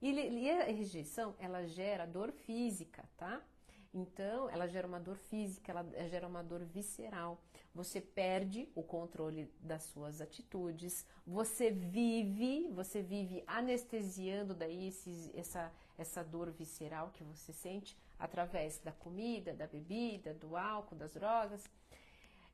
E, 0.00 0.12
e 0.12 0.48
a 0.48 0.64
rejeição 0.66 1.34
ela 1.40 1.66
gera 1.66 2.06
dor 2.06 2.30
física, 2.30 3.04
tá? 3.16 3.44
Então, 3.92 4.48
ela 4.50 4.68
gera 4.68 4.86
uma 4.86 5.00
dor 5.00 5.16
física, 5.16 5.72
ela 5.72 5.84
gera 6.08 6.28
uma 6.28 6.44
dor 6.44 6.64
visceral. 6.64 7.42
Você 7.74 8.00
perde 8.00 8.68
o 8.74 8.84
controle 8.84 9.52
das 9.60 9.82
suas 9.84 10.20
atitudes, 10.20 11.04
você 11.26 11.70
vive, 11.70 12.68
você 12.68 13.02
vive 13.02 13.42
anestesiando 13.46 14.54
daí 14.54 14.92
essa, 15.34 15.72
essa 15.98 16.22
dor 16.22 16.50
visceral 16.52 17.10
que 17.10 17.24
você 17.24 17.52
sente 17.52 17.96
através 18.16 18.78
da 18.78 18.92
comida, 18.92 19.54
da 19.54 19.66
bebida, 19.66 20.34
do 20.34 20.56
álcool, 20.56 20.94
das 20.94 21.12
drogas. 21.12 21.68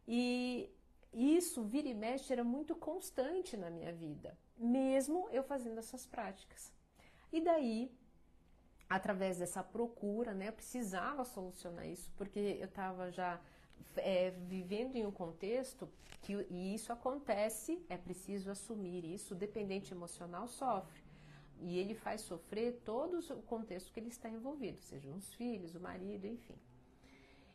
E 0.09 0.71
isso, 1.13 1.63
vira 1.65 1.89
e 1.89 1.95
mexe, 1.95 2.33
era 2.33 2.45
muito 2.45 2.75
constante 2.75 3.57
na 3.57 3.71
minha 3.71 3.93
vida, 3.93 4.39
mesmo 4.57 5.29
eu 5.31 5.43
fazendo 5.43 5.79
essas 5.79 6.07
práticas. 6.07 6.73
E 7.33 7.41
daí 7.41 7.91
através 8.89 9.39
dessa 9.39 9.63
procura, 9.63 10.33
né, 10.33 10.49
eu 10.49 10.53
precisava 10.53 11.25
solucionar 11.25 11.87
isso, 11.87 12.11
porque 12.17 12.59
eu 12.61 12.67
estava 12.67 13.11
já 13.11 13.41
é, 13.97 14.31
vivendo 14.31 14.97
em 14.97 15.05
um 15.05 15.11
contexto 15.11 15.89
que 16.23 16.33
e 16.51 16.75
isso 16.75 16.93
acontece, 16.93 17.85
é 17.89 17.97
preciso 17.97 18.51
assumir 18.51 19.05
isso, 19.05 19.35
o 19.35 19.37
dependente 19.37 19.93
emocional 19.93 20.49
sofre. 20.49 21.05
E 21.61 21.79
ele 21.79 21.95
faz 21.95 22.21
sofrer 22.21 22.83
todo 22.85 23.19
o 23.19 23.43
contexto 23.43 23.93
que 23.93 24.01
ele 24.01 24.09
está 24.09 24.29
envolvido, 24.29 24.81
sejam 24.81 25.15
os 25.15 25.33
filhos, 25.35 25.75
o 25.75 25.81
marido, 25.81 26.27
enfim. 26.27 26.57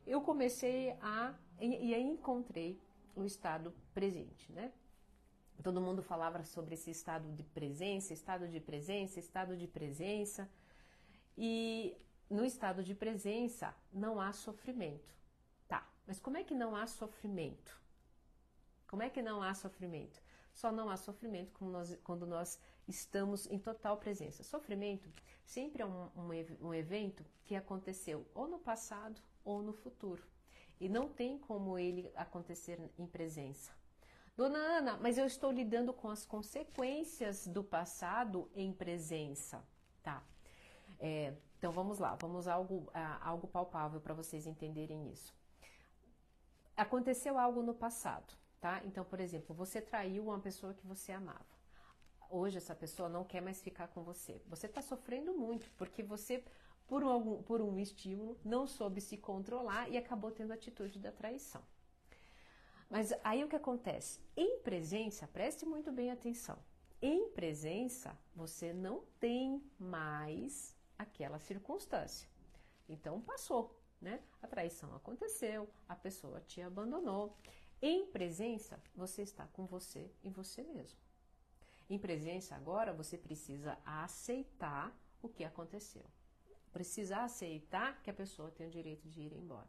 Eu 0.08 0.22
comecei 0.22 0.92
a. 1.02 1.36
E 1.60 1.94
aí 1.94 2.02
encontrei 2.02 2.82
o 3.16 3.24
estado 3.24 3.72
presente, 3.94 4.52
né? 4.52 4.72
Todo 5.62 5.80
mundo 5.80 6.02
falava 6.02 6.44
sobre 6.44 6.74
esse 6.74 6.90
estado 6.90 7.32
de 7.34 7.44
presença, 7.44 8.14
estado 8.14 8.48
de 8.48 8.60
presença, 8.60 9.20
estado 9.20 9.56
de 9.56 9.68
presença. 9.68 10.50
E 11.38 11.98
no 12.30 12.46
estado 12.46 12.84
de 12.84 12.96
presença 12.96 13.76
não 13.92 14.20
há 14.20 14.32
sofrimento. 14.34 15.14
Tá, 15.68 15.88
mas 16.06 16.20
como 16.20 16.38
é 16.38 16.44
que 16.44 16.54
não 16.54 16.76
há 16.76 16.88
sofrimento? 16.88 17.80
Como 18.88 19.04
é 19.04 19.10
que 19.10 19.22
não 19.22 19.42
há 19.42 19.54
sofrimento? 19.54 20.22
Só 20.54 20.72
não 20.72 20.90
há 20.90 20.98
sofrimento 20.98 21.64
nós, 21.64 21.98
quando 22.04 22.26
nós 22.26 22.60
estamos 22.88 23.48
em 23.48 23.58
total 23.58 23.98
presença. 23.98 24.44
Sofrimento 24.44 25.10
sempre 25.46 25.82
é 25.82 25.86
um, 25.86 26.10
um, 26.16 26.68
um 26.68 26.74
evento 26.74 27.26
que 27.46 27.56
aconteceu 27.56 28.26
ou 28.34 28.48
no 28.48 28.60
passado 28.60 29.22
ou 29.44 29.62
no 29.62 29.74
futuro. 29.74 30.24
E 30.80 30.90
não 30.90 31.08
tem 31.08 31.38
como 31.38 31.78
ele 31.78 32.12
acontecer 32.16 32.80
em 32.98 33.06
presença. 33.06 33.72
Dona 34.36 34.58
Ana, 34.58 34.98
mas 34.98 35.18
eu 35.18 35.26
estou 35.26 35.52
lidando 35.52 35.94
com 35.94 36.10
as 36.10 36.26
consequências 36.26 37.48
do 37.48 37.64
passado 37.64 38.50
em 38.56 38.74
presença. 38.74 39.64
Tá. 40.02 40.24
É, 41.04 41.34
então 41.58 41.72
vamos 41.72 41.98
lá, 41.98 42.16
vamos 42.22 42.48
algo, 42.48 42.88
a, 42.94 43.28
algo 43.28 43.48
palpável 43.48 44.00
para 44.00 44.14
vocês 44.14 44.46
entenderem 44.46 45.12
isso. 45.12 45.34
Aconteceu 46.78 47.40
algo 47.40 47.64
no 47.64 47.74
passado, 47.74 48.32
tá? 48.60 48.82
Então, 48.86 49.04
por 49.04 49.20
exemplo, 49.20 49.56
você 49.56 49.82
traiu 49.82 50.26
uma 50.26 50.40
pessoa 50.40 50.76
que 50.76 50.86
você 50.86 51.12
amava. 51.12 51.60
Hoje 52.30 52.58
essa 52.58 52.76
pessoa 52.76 53.10
não 53.10 53.26
quer 53.26 53.42
mais 53.42 53.62
ficar 53.62 53.88
com 53.88 54.04
você. 54.04 54.42
Você 54.48 54.68
está 54.68 54.82
sofrendo 54.82 55.34
muito 55.34 55.72
porque 55.72 56.04
você, 56.04 56.44
por 56.88 57.04
um, 57.04 57.42
por 57.42 57.62
um 57.62 57.80
estímulo, 57.80 58.40
não 58.46 58.68
soube 58.68 59.02
se 59.02 59.18
controlar 59.18 59.90
e 59.90 59.98
acabou 59.98 60.32
tendo 60.32 60.52
a 60.52 60.56
atitude 60.56 61.00
da 61.00 61.12
traição. 61.12 61.64
Mas 62.90 63.12
aí 63.24 63.44
o 63.44 63.48
que 63.48 63.56
acontece? 63.56 64.20
Em 64.38 64.60
presença, 64.60 65.28
preste 65.28 65.66
muito 65.66 65.92
bem 65.92 66.12
atenção. 66.12 66.60
Em 67.02 67.30
presença, 67.30 68.16
você 68.36 68.72
não 68.72 69.04
tem 69.20 69.64
mais 69.80 70.80
aquela 71.02 71.40
circunstância. 71.40 72.28
Então 72.88 73.22
passou, 73.22 73.80
né? 74.00 74.22
A 74.42 74.48
traição 74.48 74.94
aconteceu, 74.96 75.70
a 75.88 75.96
pessoa 75.96 76.42
te 76.42 76.62
abandonou. 76.62 77.38
Em 77.82 78.06
presença, 78.08 78.82
você 78.96 79.22
está 79.24 79.48
com 79.48 79.66
você 79.66 80.12
e 80.24 80.30
você 80.30 80.64
mesmo. 80.64 81.00
Em 81.90 81.98
presença, 81.98 82.56
agora 82.56 82.94
você 82.94 83.18
precisa 83.18 83.78
aceitar 83.86 84.96
o 85.22 85.28
que 85.28 85.44
aconteceu. 85.44 86.06
Precisa 86.72 87.24
aceitar 87.24 88.02
que 88.02 88.10
a 88.10 88.14
pessoa 88.14 88.52
tem 88.52 88.68
o 88.68 88.72
direito 88.72 89.10
de 89.10 89.22
ir 89.22 89.34
embora. 89.34 89.68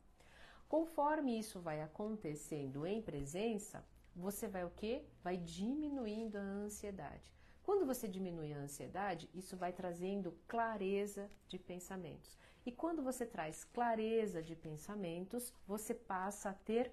Conforme 0.69 1.39
isso 1.39 1.61
vai 1.61 1.83
acontecendo 1.83 2.87
em 2.87 3.03
presença, 3.03 3.85
você 4.15 4.47
vai 4.47 4.65
o 4.65 4.71
quê? 4.71 5.05
Vai 5.23 5.37
diminuindo 5.37 6.37
a 6.37 6.41
ansiedade. 6.41 7.35
Quando 7.63 7.87
você 7.87 8.09
diminui 8.09 8.53
a 8.53 8.59
ansiedade, 8.59 9.31
isso 9.33 9.57
vai 9.57 9.73
trazendo 9.73 10.37
clareza 10.49 11.31
de 11.47 11.59
pensamentos. 11.59 12.37
E 12.67 12.73
quando 12.73 13.03
você 13.03 13.25
traz 13.25 13.65
clareza 13.65 14.43
de 14.43 14.57
pensamentos, 14.57 15.53
você 15.67 15.95
passa 15.95 16.51
a 16.51 16.55
ter 16.55 16.93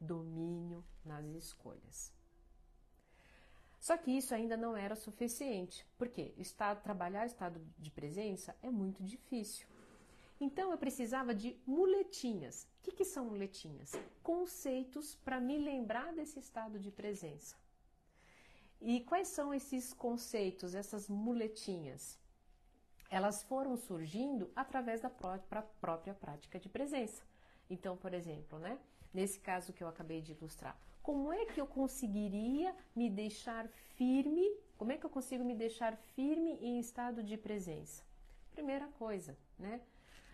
domínio 0.00 0.84
nas 1.04 1.26
escolhas. 1.26 2.12
Só 3.78 3.96
que 3.96 4.10
isso 4.10 4.34
ainda 4.34 4.56
não 4.56 4.76
era 4.76 4.96
suficiente, 4.96 5.86
porque 5.96 6.34
estado, 6.36 6.82
trabalhar 6.82 7.26
estado 7.26 7.60
de 7.78 7.90
presença 7.90 8.56
é 8.62 8.70
muito 8.70 9.02
difícil. 9.02 9.66
Então 10.40 10.70
eu 10.70 10.78
precisava 10.78 11.34
de 11.34 11.56
muletinhas. 11.66 12.64
O 12.80 12.82
que, 12.82 12.92
que 12.92 13.04
são 13.04 13.26
muletinhas? 13.26 13.92
Conceitos 14.22 15.14
para 15.14 15.40
me 15.40 15.58
lembrar 15.58 16.12
desse 16.12 16.38
estado 16.38 16.78
de 16.78 16.90
presença. 16.90 17.56
E 18.80 19.00
quais 19.00 19.28
são 19.28 19.52
esses 19.54 19.92
conceitos, 19.92 20.74
essas 20.74 21.08
muletinhas? 21.08 22.18
Elas 23.10 23.42
foram 23.42 23.76
surgindo 23.76 24.50
através 24.54 25.00
da 25.00 25.10
própria, 25.10 26.14
prática 26.14 26.58
de 26.58 26.68
presença. 26.68 27.22
Então, 27.70 27.96
por 27.96 28.12
exemplo, 28.12 28.58
né, 28.58 28.78
nesse 29.12 29.40
caso 29.40 29.72
que 29.72 29.82
eu 29.82 29.88
acabei 29.88 30.20
de 30.20 30.32
ilustrar, 30.32 30.78
como 31.02 31.32
é 31.32 31.46
que 31.46 31.60
eu 31.60 31.66
conseguiria 31.66 32.74
me 32.94 33.08
deixar 33.08 33.68
firme? 33.94 34.44
Como 34.76 34.92
é 34.92 34.98
que 34.98 35.06
eu 35.06 35.10
consigo 35.10 35.44
me 35.44 35.54
deixar 35.54 35.96
firme 36.14 36.58
em 36.60 36.78
estado 36.80 37.22
de 37.22 37.36
presença? 37.36 38.02
Primeira 38.50 38.88
coisa, 38.88 39.36
né? 39.58 39.80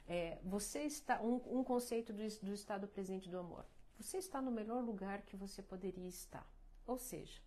É, 0.08 0.38
você 0.42 0.80
está 0.80 1.20
um, 1.22 1.58
um 1.58 1.62
conceito 1.62 2.12
do, 2.12 2.22
do 2.42 2.52
estado 2.52 2.88
presente 2.88 3.28
do 3.28 3.38
amor. 3.38 3.64
Você 3.98 4.16
está 4.16 4.40
no 4.40 4.50
melhor 4.50 4.82
lugar 4.82 5.22
que 5.22 5.36
você 5.36 5.62
poderia 5.62 6.08
estar. 6.08 6.46
Ou 6.86 6.98
seja, 6.98 7.40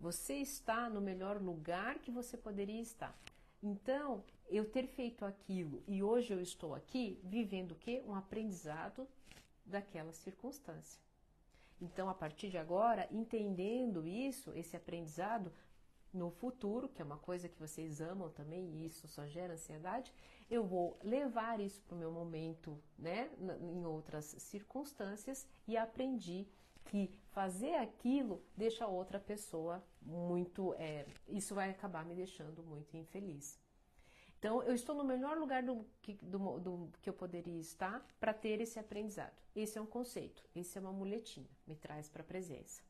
você 0.00 0.34
está 0.34 0.88
no 0.88 1.00
melhor 1.00 1.40
lugar 1.40 1.98
que 1.98 2.10
você 2.10 2.36
poderia 2.36 2.80
estar. 2.80 3.14
Então, 3.62 4.24
eu 4.48 4.64
ter 4.64 4.86
feito 4.86 5.24
aquilo 5.24 5.82
e 5.86 6.02
hoje 6.02 6.32
eu 6.32 6.40
estou 6.40 6.74
aqui 6.74 7.20
vivendo 7.22 7.72
o 7.72 7.76
quê? 7.76 8.02
Um 8.06 8.14
aprendizado 8.14 9.06
daquela 9.64 10.12
circunstância. 10.12 11.00
Então, 11.80 12.08
a 12.08 12.14
partir 12.14 12.50
de 12.50 12.58
agora, 12.58 13.06
entendendo 13.10 14.06
isso, 14.06 14.52
esse 14.54 14.76
aprendizado, 14.76 15.52
no 16.12 16.30
futuro, 16.30 16.88
que 16.88 17.00
é 17.00 17.04
uma 17.04 17.18
coisa 17.18 17.48
que 17.48 17.58
vocês 17.58 18.00
amam 18.00 18.28
também 18.30 18.68
e 18.72 18.84
isso 18.84 19.06
só 19.06 19.26
gera 19.26 19.54
ansiedade, 19.54 20.12
eu 20.50 20.64
vou 20.64 20.98
levar 21.02 21.60
isso 21.60 21.80
para 21.82 21.94
o 21.94 21.98
meu 21.98 22.10
momento, 22.10 22.76
né, 22.98 23.30
em 23.60 23.86
outras 23.86 24.24
circunstâncias 24.38 25.46
e 25.68 25.76
aprendi 25.76 26.48
que 26.84 27.10
fazer 27.30 27.74
aquilo 27.76 28.42
deixa 28.56 28.86
outra 28.86 29.18
pessoa 29.18 29.82
muito, 30.02 30.74
é, 30.74 31.06
isso 31.28 31.54
vai 31.54 31.70
acabar 31.70 32.04
me 32.04 32.14
deixando 32.14 32.62
muito 32.62 32.96
infeliz. 32.96 33.58
Então, 34.38 34.62
eu 34.62 34.74
estou 34.74 34.94
no 34.94 35.04
melhor 35.04 35.36
lugar 35.36 35.62
do 35.62 35.84
que, 36.00 36.14
do, 36.14 36.58
do, 36.58 36.90
que 37.02 37.10
eu 37.10 37.12
poderia 37.12 37.60
estar 37.60 38.02
para 38.18 38.32
ter 38.32 38.58
esse 38.60 38.78
aprendizado. 38.78 39.36
Esse 39.54 39.76
é 39.76 39.82
um 39.82 39.86
conceito, 39.86 40.42
esse 40.56 40.78
é 40.78 40.80
uma 40.80 40.92
muletinha, 40.92 41.50
me 41.66 41.76
traz 41.76 42.08
para 42.08 42.22
a 42.22 42.24
presença. 42.24 42.82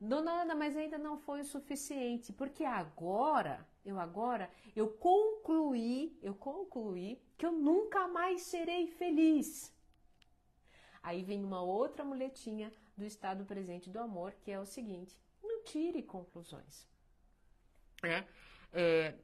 Dona 0.00 0.42
Ana, 0.42 0.54
mas 0.54 0.74
ainda 0.76 0.98
não 0.98 1.18
foi 1.18 1.42
o 1.42 1.44
suficiente, 1.44 2.32
porque 2.32 2.64
agora, 2.64 3.66
eu 3.84 3.98
agora, 4.00 4.50
eu 4.74 4.88
concluí, 4.88 6.18
eu 6.22 6.34
concluí 6.34 7.20
que 7.36 7.44
eu 7.44 7.52
nunca 7.52 8.08
mais 8.08 8.42
serei 8.42 8.86
feliz. 8.86 9.72
Aí 11.02 11.22
vem 11.22 11.44
uma 11.44 11.62
outra 11.62 12.02
muletinha 12.02 12.72
do 12.96 13.04
estado 13.04 13.44
presente 13.44 13.90
do 13.90 13.98
amor, 13.98 14.32
que 14.42 14.50
é 14.50 14.60
o 14.60 14.66
seguinte: 14.66 15.18
não 15.42 15.62
tire 15.64 16.02
conclusões. 16.02 16.86
É, 18.02 18.24
é, 18.72 19.14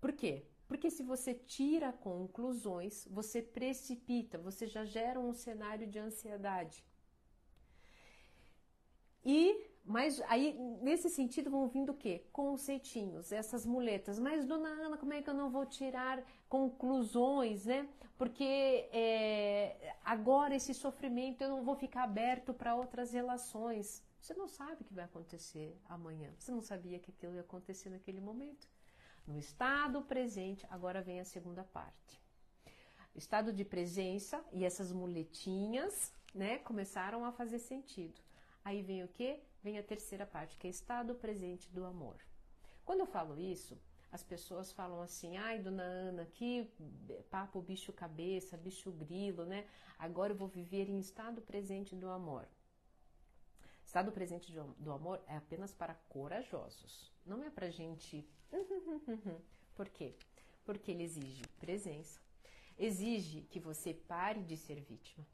por 0.00 0.12
quê? 0.12 0.44
Porque 0.66 0.90
se 0.90 1.02
você 1.02 1.32
tira 1.34 1.92
conclusões, 1.92 3.06
você 3.10 3.40
precipita, 3.40 4.36
você 4.38 4.66
já 4.66 4.84
gera 4.84 5.20
um 5.20 5.32
cenário 5.32 5.86
de 5.86 5.98
ansiedade. 5.98 6.84
E 9.24 9.64
mas 9.86 10.20
aí, 10.28 10.52
nesse 10.82 11.08
sentido, 11.08 11.48
vão 11.48 11.68
vindo 11.68 11.92
o 11.92 11.94
quê? 11.94 12.24
Conceitinhos, 12.32 13.30
essas 13.30 13.64
muletas. 13.64 14.18
Mas, 14.18 14.44
dona 14.44 14.68
Ana, 14.68 14.96
como 14.96 15.12
é 15.12 15.22
que 15.22 15.30
eu 15.30 15.34
não 15.34 15.48
vou 15.48 15.64
tirar 15.64 16.24
conclusões, 16.48 17.66
né? 17.66 17.88
Porque 18.18 18.88
é, 18.92 19.94
agora 20.04 20.56
esse 20.56 20.74
sofrimento 20.74 21.42
eu 21.42 21.50
não 21.50 21.62
vou 21.62 21.76
ficar 21.76 22.02
aberto 22.02 22.52
para 22.52 22.74
outras 22.74 23.12
relações. 23.12 24.02
Você 24.18 24.34
não 24.34 24.48
sabe 24.48 24.82
o 24.82 24.84
que 24.84 24.92
vai 24.94 25.04
acontecer 25.04 25.80
amanhã. 25.88 26.32
Você 26.36 26.50
não 26.50 26.62
sabia 26.62 26.98
que 26.98 27.12
aquilo 27.12 27.34
ia 27.34 27.42
acontecer 27.42 27.88
naquele 27.88 28.20
momento. 28.20 28.66
No 29.24 29.38
estado 29.38 30.02
presente, 30.02 30.66
agora 30.68 31.00
vem 31.00 31.20
a 31.20 31.24
segunda 31.24 31.62
parte. 31.62 32.20
Estado 33.14 33.52
de 33.52 33.64
presença 33.64 34.44
e 34.52 34.64
essas 34.64 34.92
muletinhas, 34.92 36.12
né, 36.34 36.58
começaram 36.58 37.24
a 37.24 37.30
fazer 37.30 37.60
sentido. 37.60 38.20
Aí 38.64 38.82
vem 38.82 39.04
o 39.04 39.08
que? 39.08 39.40
Vem 39.66 39.78
a 39.78 39.82
terceira 39.82 40.24
parte, 40.24 40.56
que 40.58 40.68
é 40.68 40.70
estado 40.70 41.12
presente 41.16 41.68
do 41.72 41.84
amor. 41.84 42.24
Quando 42.84 43.00
eu 43.00 43.06
falo 43.06 43.36
isso, 43.36 43.76
as 44.12 44.22
pessoas 44.22 44.70
falam 44.70 45.02
assim: 45.02 45.36
ai, 45.36 45.58
dona 45.58 45.82
Ana, 45.82 46.24
que 46.24 46.70
papo 47.28 47.60
bicho 47.60 47.92
cabeça, 47.92 48.56
bicho 48.56 48.92
grilo, 48.92 49.44
né? 49.44 49.66
Agora 49.98 50.32
eu 50.32 50.36
vou 50.36 50.46
viver 50.46 50.88
em 50.88 51.00
estado 51.00 51.42
presente 51.42 51.96
do 51.96 52.08
amor. 52.08 52.46
Estado 53.84 54.12
presente 54.12 54.52
do 54.78 54.92
amor 54.92 55.20
é 55.26 55.36
apenas 55.36 55.74
para 55.74 55.94
corajosos, 56.08 57.12
não 57.24 57.42
é 57.42 57.50
para 57.50 57.68
gente. 57.68 58.24
Por 59.74 59.88
quê? 59.88 60.14
Porque 60.64 60.92
ele 60.92 61.02
exige 61.02 61.42
presença, 61.58 62.20
exige 62.78 63.40
que 63.50 63.58
você 63.58 63.92
pare 63.92 64.44
de 64.44 64.56
ser 64.56 64.80
vítima, 64.80 65.26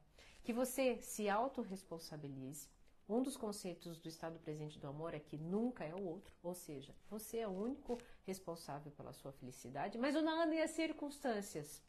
que 0.43 0.51
você 0.51 0.99
se 1.03 1.29
autorresponsabilize, 1.29 2.67
um 3.07 3.21
dos 3.21 3.35
conceitos 3.35 3.97
do 3.97 4.07
estado 4.07 4.39
presente 4.39 4.79
do 4.79 4.87
amor 4.87 5.13
é 5.13 5.19
que 5.19 5.37
nunca 5.37 5.83
é 5.83 5.93
o 5.93 6.03
outro, 6.03 6.33
ou 6.41 6.53
seja, 6.53 6.95
você 7.09 7.39
é 7.39 7.47
o 7.47 7.51
único 7.51 7.99
responsável 8.23 8.91
pela 8.93 9.11
sua 9.11 9.31
felicidade, 9.33 9.97
mas 9.97 10.15
o 10.15 10.21
nada 10.21 10.55
e 10.55 10.61
as 10.61 10.71
circunstâncias, 10.71 11.81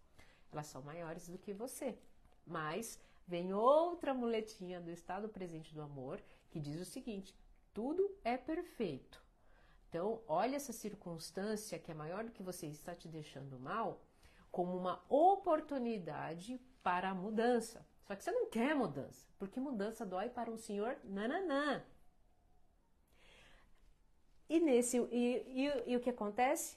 elas 0.51 0.67
são 0.67 0.83
maiores 0.83 1.29
do 1.29 1.39
que 1.39 1.53
você. 1.53 1.97
Mas 2.47 2.99
vem 3.27 3.55
outra 3.55 4.13
muletinha 4.13 4.81
do 4.81 4.91
estado 4.91 5.29
presente 5.29 5.73
do 5.73 5.83
amor 5.83 6.21
que 6.51 6.61
diz 6.61 6.81
o 6.81 6.85
seguinte: 6.85 7.35
tudo 7.73 8.17
é 8.25 8.37
perfeito. 8.37 9.23
Então, 9.89 10.21
olha 10.27 10.57
essa 10.57 10.73
circunstância 10.73 11.79
que 11.79 11.93
é 11.93 11.95
maior 11.95 12.25
do 12.25 12.33
que 12.33 12.43
você 12.43 12.67
está 12.67 12.95
te 12.95 13.07
deixando 13.07 13.59
mal 13.59 14.01
como 14.51 14.77
uma 14.77 15.05
oportunidade 15.09 16.61
para 16.83 17.11
a 17.11 17.15
mudança. 17.15 17.87
Só 18.05 18.15
que 18.15 18.23
você 18.23 18.31
não 18.31 18.47
quer 18.51 18.75
mudança, 18.75 19.27
porque 19.39 19.59
mudança 19.59 20.05
dói 20.05 20.29
para 20.29 20.51
um 20.51 20.59
senhor 20.59 20.97
nananã. 21.05 21.83
E, 24.49 24.61
nesse, 24.61 24.99
e, 25.11 25.65
e, 25.65 25.93
e 25.93 25.97
o 25.97 26.01
que 26.01 26.11
acontece? 26.11 26.77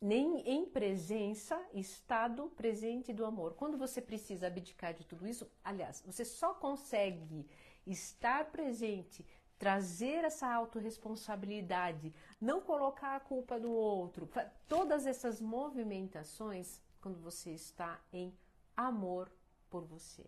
Nem 0.00 0.40
em 0.40 0.64
presença, 0.64 1.60
estado 1.74 2.48
presente 2.56 3.12
do 3.12 3.24
amor. 3.24 3.54
Quando 3.54 3.76
você 3.76 4.00
precisa 4.00 4.46
abdicar 4.46 4.94
de 4.94 5.04
tudo 5.04 5.26
isso, 5.26 5.50
aliás, 5.62 6.02
você 6.04 6.24
só 6.24 6.54
consegue 6.54 7.46
estar 7.86 8.46
presente, 8.46 9.24
trazer 9.58 10.24
essa 10.24 10.50
autorresponsabilidade, 10.52 12.12
não 12.40 12.60
colocar 12.60 13.16
a 13.16 13.20
culpa 13.20 13.58
no 13.58 13.70
outro, 13.70 14.28
todas 14.66 15.06
essas 15.06 15.40
movimentações 15.40 16.80
quando 17.00 17.20
você 17.20 17.52
está 17.52 18.00
em 18.12 18.34
amor 18.76 19.30
por 19.70 19.84
você. 19.84 20.24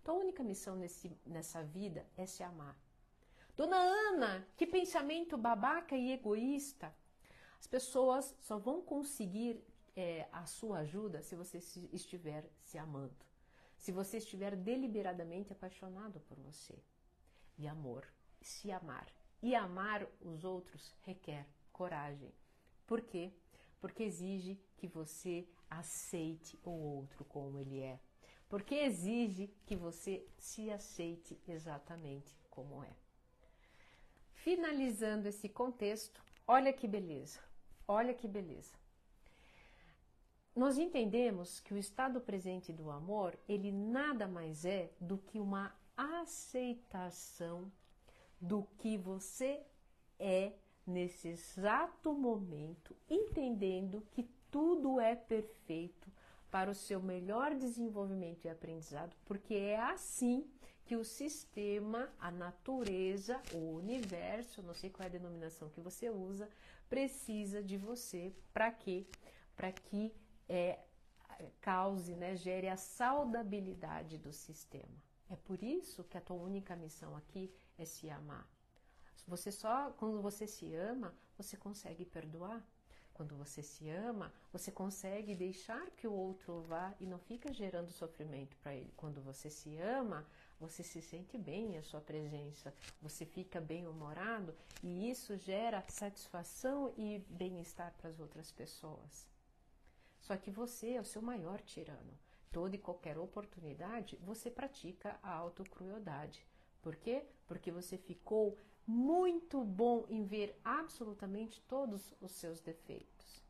Então 0.00 0.16
a 0.16 0.20
única 0.20 0.42
missão 0.42 0.76
nesse, 0.76 1.10
nessa 1.26 1.62
vida 1.62 2.06
é 2.16 2.26
se 2.26 2.42
amar. 2.42 2.78
Dona 3.56 3.76
Ana, 3.76 4.46
que 4.56 4.66
pensamento 4.66 5.36
babaca 5.36 5.96
e 5.96 6.12
egoísta. 6.12 6.94
As 7.58 7.66
pessoas 7.66 8.36
só 8.40 8.58
vão 8.58 8.82
conseguir 8.82 9.64
é, 9.96 10.28
a 10.30 10.44
sua 10.44 10.80
ajuda 10.80 11.22
se 11.22 11.34
você 11.34 11.58
estiver 11.92 12.44
se 12.62 12.76
amando. 12.76 13.16
Se 13.78 13.90
você 13.90 14.18
estiver 14.18 14.54
deliberadamente 14.54 15.52
apaixonado 15.52 16.20
por 16.28 16.38
você. 16.38 16.78
E 17.58 17.66
amor, 17.66 18.06
se 18.42 18.70
amar. 18.70 19.06
E 19.42 19.54
amar 19.54 20.06
os 20.20 20.44
outros 20.44 20.94
requer 21.02 21.46
coragem. 21.72 22.32
Por 22.86 23.00
quê? 23.00 23.32
Porque 23.80 24.02
exige 24.02 24.60
que 24.76 24.86
você 24.86 25.48
aceite 25.68 26.58
o 26.64 26.70
outro 26.70 27.24
como 27.24 27.58
ele 27.58 27.80
é. 27.80 27.98
Porque 28.48 28.74
exige 28.74 29.50
que 29.66 29.74
você 29.74 30.24
se 30.38 30.70
aceite 30.70 31.38
exatamente 31.48 32.32
como 32.50 32.82
é. 32.84 32.90
Finalizando 34.34 35.28
esse 35.28 35.48
contexto, 35.48 36.22
olha 36.46 36.72
que 36.72 36.86
beleza, 36.86 37.40
olha 37.88 38.14
que 38.14 38.28
beleza. 38.28 38.74
Nós 40.54 40.78
entendemos 40.78 41.60
que 41.60 41.74
o 41.74 41.76
estado 41.76 42.20
presente 42.20 42.72
do 42.72 42.90
amor, 42.90 43.38
ele 43.48 43.70
nada 43.70 44.26
mais 44.26 44.64
é 44.64 44.90
do 45.00 45.18
que 45.18 45.38
uma 45.38 45.74
aceitação 45.96 47.70
do 48.40 48.62
que 48.78 48.96
você 48.96 49.60
é 50.18 50.52
nesse 50.86 51.28
exato 51.28 52.12
momento, 52.12 52.96
entendendo 53.10 54.06
que 54.12 54.22
tudo 54.50 55.00
é 55.00 55.14
perfeito 55.14 56.10
para 56.56 56.70
o 56.70 56.74
seu 56.74 57.02
melhor 57.02 57.54
desenvolvimento 57.54 58.46
e 58.46 58.48
aprendizado, 58.48 59.14
porque 59.26 59.52
é 59.52 59.78
assim 59.78 60.50
que 60.86 60.96
o 60.96 61.04
sistema, 61.04 62.10
a 62.18 62.30
natureza, 62.30 63.42
o 63.52 63.74
universo, 63.74 64.62
não 64.62 64.72
sei 64.72 64.88
qual 64.88 65.04
é 65.04 65.06
a 65.10 65.12
denominação 65.18 65.68
que 65.68 65.82
você 65.82 66.08
usa, 66.08 66.48
precisa 66.88 67.62
de 67.62 67.76
você 67.76 68.34
para 68.54 68.72
quê? 68.72 69.06
Para 69.54 69.70
que 69.70 70.14
é, 70.48 70.78
cause, 71.60 72.16
né, 72.16 72.34
gere 72.36 72.70
a 72.70 72.78
saudabilidade 72.78 74.16
do 74.16 74.32
sistema. 74.32 74.96
É 75.28 75.36
por 75.36 75.62
isso 75.62 76.04
que 76.04 76.16
a 76.16 76.22
tua 76.22 76.38
única 76.38 76.74
missão 76.74 77.14
aqui 77.14 77.52
é 77.76 77.84
se 77.84 78.08
amar. 78.08 78.48
Você 79.28 79.52
só 79.52 79.90
quando 79.98 80.22
você 80.22 80.46
se 80.46 80.74
ama, 80.74 81.14
você 81.36 81.54
consegue 81.54 82.06
perdoar. 82.06 82.66
Quando 83.16 83.34
você 83.34 83.62
se 83.62 83.88
ama, 83.88 84.30
você 84.52 84.70
consegue 84.70 85.34
deixar 85.34 85.88
que 85.92 86.06
o 86.06 86.12
outro 86.12 86.60
vá 86.60 86.92
e 87.00 87.06
não 87.06 87.18
fica 87.18 87.50
gerando 87.50 87.90
sofrimento 87.90 88.54
para 88.58 88.74
ele. 88.74 88.92
Quando 88.94 89.22
você 89.22 89.48
se 89.48 89.74
ama, 89.78 90.26
você 90.60 90.82
se 90.82 91.00
sente 91.00 91.38
bem 91.38 91.72
em 91.72 91.78
a 91.78 91.82
sua 91.82 92.02
presença, 92.02 92.74
você 93.00 93.24
fica 93.24 93.58
bem-humorado 93.58 94.54
e 94.82 95.08
isso 95.08 95.34
gera 95.38 95.82
satisfação 95.88 96.92
e 96.94 97.24
bem-estar 97.30 97.94
para 97.96 98.10
as 98.10 98.20
outras 98.20 98.52
pessoas. 98.52 99.26
Só 100.20 100.36
que 100.36 100.50
você 100.50 100.90
é 100.90 101.00
o 101.00 101.04
seu 101.04 101.22
maior 101.22 101.62
tirano. 101.62 102.18
Toda 102.52 102.76
e 102.76 102.78
qualquer 102.78 103.16
oportunidade 103.16 104.18
você 104.18 104.50
pratica 104.50 105.18
a 105.22 105.32
autocrueldade. 105.32 106.46
Por 106.82 106.94
quê? 106.96 107.24
Porque 107.46 107.72
você 107.72 107.96
ficou 107.96 108.58
muito 108.86 109.64
bom 109.64 110.06
em 110.08 110.24
ver 110.24 110.58
absolutamente 110.64 111.60
todos 111.62 112.14
os 112.20 112.32
seus 112.32 112.60
defeitos. 112.60 113.44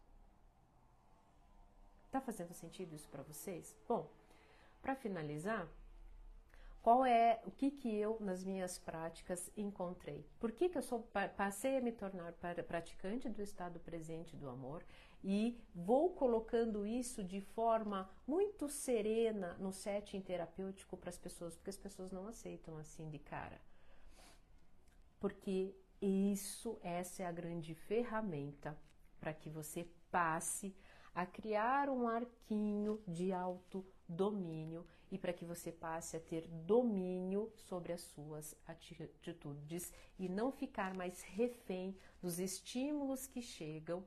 Tá 2.11 2.20
fazendo 2.20 2.55
sentido 2.55 2.94
isso 2.94 3.09
para 3.09 3.22
vocês? 3.22 3.77
Bom, 3.87 4.11
para 4.81 4.94
finalizar, 4.94 5.68
qual 6.87 7.05
é 7.05 7.40
o 7.44 7.51
que 7.51 7.70
que 7.70 7.94
eu 7.94 8.16
nas 8.20 8.44
minhas 8.44 8.79
práticas 8.79 9.51
encontrei? 9.57 10.25
Por 10.38 10.53
que 10.53 10.68
que 10.68 10.79
eu 10.79 10.83
sou 10.83 11.01
passei 11.37 11.77
a 11.77 11.81
me 11.81 11.90
tornar 11.90 12.33
praticante 12.33 13.29
do 13.29 13.42
estado 13.42 13.81
presente 13.81 14.37
do 14.37 14.49
amor 14.49 14.85
e 15.22 15.61
vou 15.75 16.11
colocando 16.11 16.87
isso 16.87 17.25
de 17.25 17.40
forma 17.40 18.09
muito 18.25 18.68
serena 18.68 19.55
no 19.59 19.72
setting 19.72 20.20
terapêutico 20.20 20.96
para 20.96 21.11
as 21.11 21.18
pessoas, 21.18 21.57
porque 21.57 21.70
as 21.70 21.77
pessoas 21.77 22.12
não 22.12 22.29
aceitam 22.29 22.79
assim 22.79 23.11
de 23.11 23.18
cara. 23.18 23.61
Porque 25.18 25.74
isso, 26.00 26.79
essa 26.83 27.22
é 27.22 27.26
a 27.26 27.33
grande 27.33 27.74
ferramenta 27.74 28.79
para 29.18 29.33
que 29.33 29.48
você 29.48 29.88
passe 30.11 30.74
a 31.14 31.24
criar 31.24 31.88
um 31.88 32.07
arquinho 32.07 33.00
de 33.09 33.33
autodomínio 33.33 34.87
e 35.11 35.16
para 35.16 35.33
que 35.33 35.44
você 35.44 35.72
passe 35.72 36.16
a 36.16 36.20
ter 36.20 36.46
domínio 36.46 37.50
sobre 37.55 37.92
as 37.92 38.02
suas 38.02 38.55
atitudes 38.66 39.92
e 40.18 40.29
não 40.29 40.52
ficar 40.52 40.94
mais 40.94 41.22
refém 41.22 41.96
dos 42.20 42.38
estímulos 42.38 43.26
que 43.26 43.40
chegam. 43.40 44.05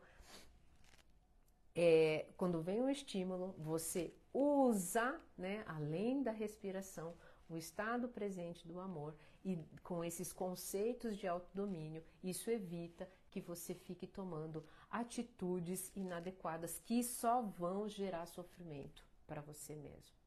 É, 1.76 2.28
quando 2.38 2.62
vem 2.62 2.82
um 2.82 2.90
estímulo, 2.90 3.56
você 3.58 4.14
usa, 4.34 5.20
né, 5.38 5.64
além 5.66 6.22
da 6.22 6.32
respiração, 6.32 7.16
o 7.50 7.58
estado 7.58 8.08
presente 8.08 8.68
do 8.68 8.80
amor 8.80 9.16
e 9.44 9.58
com 9.84 10.04
esses 10.04 10.32
conceitos 10.32 11.18
de 11.18 11.28
autodomínio, 11.28 12.04
isso 12.24 12.50
evita 12.52 13.10
que 13.32 13.42
você 13.42 13.74
fique 13.74 14.06
tomando 14.06 14.64
atitudes 14.90 15.92
inadequadas 15.96 16.80
que 16.80 17.04
só 17.04 17.42
vão 17.42 17.88
gerar 17.90 18.26
sofrimento 18.28 19.04
para 19.26 19.42
você 19.42 19.76
mesmo. 19.76 20.18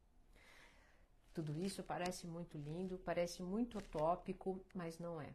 Tudo 1.33 1.57
isso 1.57 1.81
parece 1.83 2.27
muito 2.27 2.57
lindo, 2.57 2.99
parece 2.99 3.41
muito 3.41 3.79
utópico, 3.79 4.63
mas 4.73 4.99
não 4.99 5.19
é. 5.19 5.33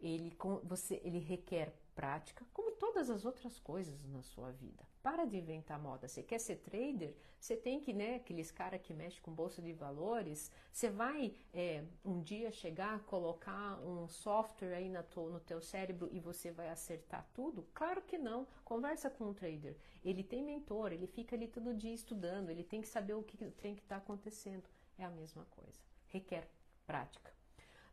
Ele, 0.00 0.36
você, 0.64 1.00
ele 1.04 1.18
requer 1.18 1.74
prática, 1.94 2.44
como 2.52 2.72
todas 2.72 3.10
as 3.10 3.24
outras 3.24 3.58
coisas 3.58 4.04
na 4.04 4.22
sua 4.22 4.52
vida. 4.52 4.86
Para 5.02 5.24
de 5.24 5.36
inventar 5.36 5.80
moda. 5.80 6.06
Você 6.06 6.22
quer 6.22 6.38
ser 6.38 6.56
trader? 6.56 7.14
Você 7.40 7.56
tem 7.56 7.80
que, 7.80 7.92
né, 7.92 8.14
aqueles 8.16 8.52
caras 8.52 8.80
que 8.80 8.94
mexem 8.94 9.20
com 9.20 9.32
bolsa 9.32 9.60
de 9.60 9.72
valores, 9.72 10.48
você 10.70 10.88
vai 10.88 11.34
é, 11.52 11.82
um 12.04 12.22
dia 12.22 12.52
chegar, 12.52 13.00
colocar 13.00 13.80
um 13.80 14.06
software 14.06 14.74
aí 14.74 14.88
na 14.88 15.02
to, 15.02 15.28
no 15.28 15.40
teu 15.40 15.60
cérebro 15.60 16.08
e 16.12 16.20
você 16.20 16.52
vai 16.52 16.68
acertar 16.68 17.26
tudo? 17.34 17.66
Claro 17.74 18.00
que 18.02 18.16
não. 18.16 18.46
Conversa 18.64 19.10
com 19.10 19.30
um 19.30 19.34
trader. 19.34 19.76
Ele 20.04 20.22
tem 20.22 20.40
mentor, 20.40 20.92
ele 20.92 21.08
fica 21.08 21.34
ali 21.34 21.48
todo 21.48 21.74
dia 21.74 21.92
estudando, 21.92 22.50
ele 22.50 22.62
tem 22.62 22.80
que 22.80 22.88
saber 22.88 23.14
o 23.14 23.24
que 23.24 23.36
tem 23.36 23.74
que 23.74 23.82
estar 23.82 23.96
tá 23.96 24.02
acontecendo 24.02 24.62
é 24.96 25.04
a 25.04 25.10
mesma 25.10 25.44
coisa. 25.46 25.80
Requer 26.08 26.48
prática. 26.86 27.32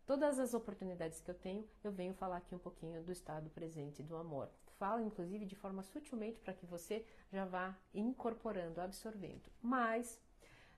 Todas 0.06 0.40
as 0.40 0.54
oportunidades 0.54 1.22
que 1.22 1.30
eu 1.30 1.36
tenho, 1.36 1.68
eu 1.84 1.92
venho 1.92 2.14
falar 2.14 2.38
aqui 2.38 2.54
um 2.54 2.60
pouquinho 2.60 3.02
do 3.04 3.12
estado 3.12 3.50
presente 3.50 4.04
do 4.04 4.16
amor. 4.16 4.50
Falo, 4.80 5.06
inclusive, 5.06 5.46
de 5.46 5.56
forma 5.56 5.84
sutilmente 5.84 6.40
para 6.40 6.54
que 6.54 6.66
você 6.66 7.06
já 7.32 7.44
vá 7.44 7.78
incorporando, 7.94 8.80
absorvendo. 8.80 9.52
Mas, 9.62 10.18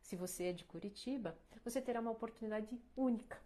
se 0.02 0.16
você 0.16 0.46
é 0.46 0.54
de 0.54 0.66
Curitiba, 0.66 1.38
você 1.64 1.80
terá 1.80 2.02
uma 2.02 2.10
oportunidade 2.10 2.82
única. 2.98 3.40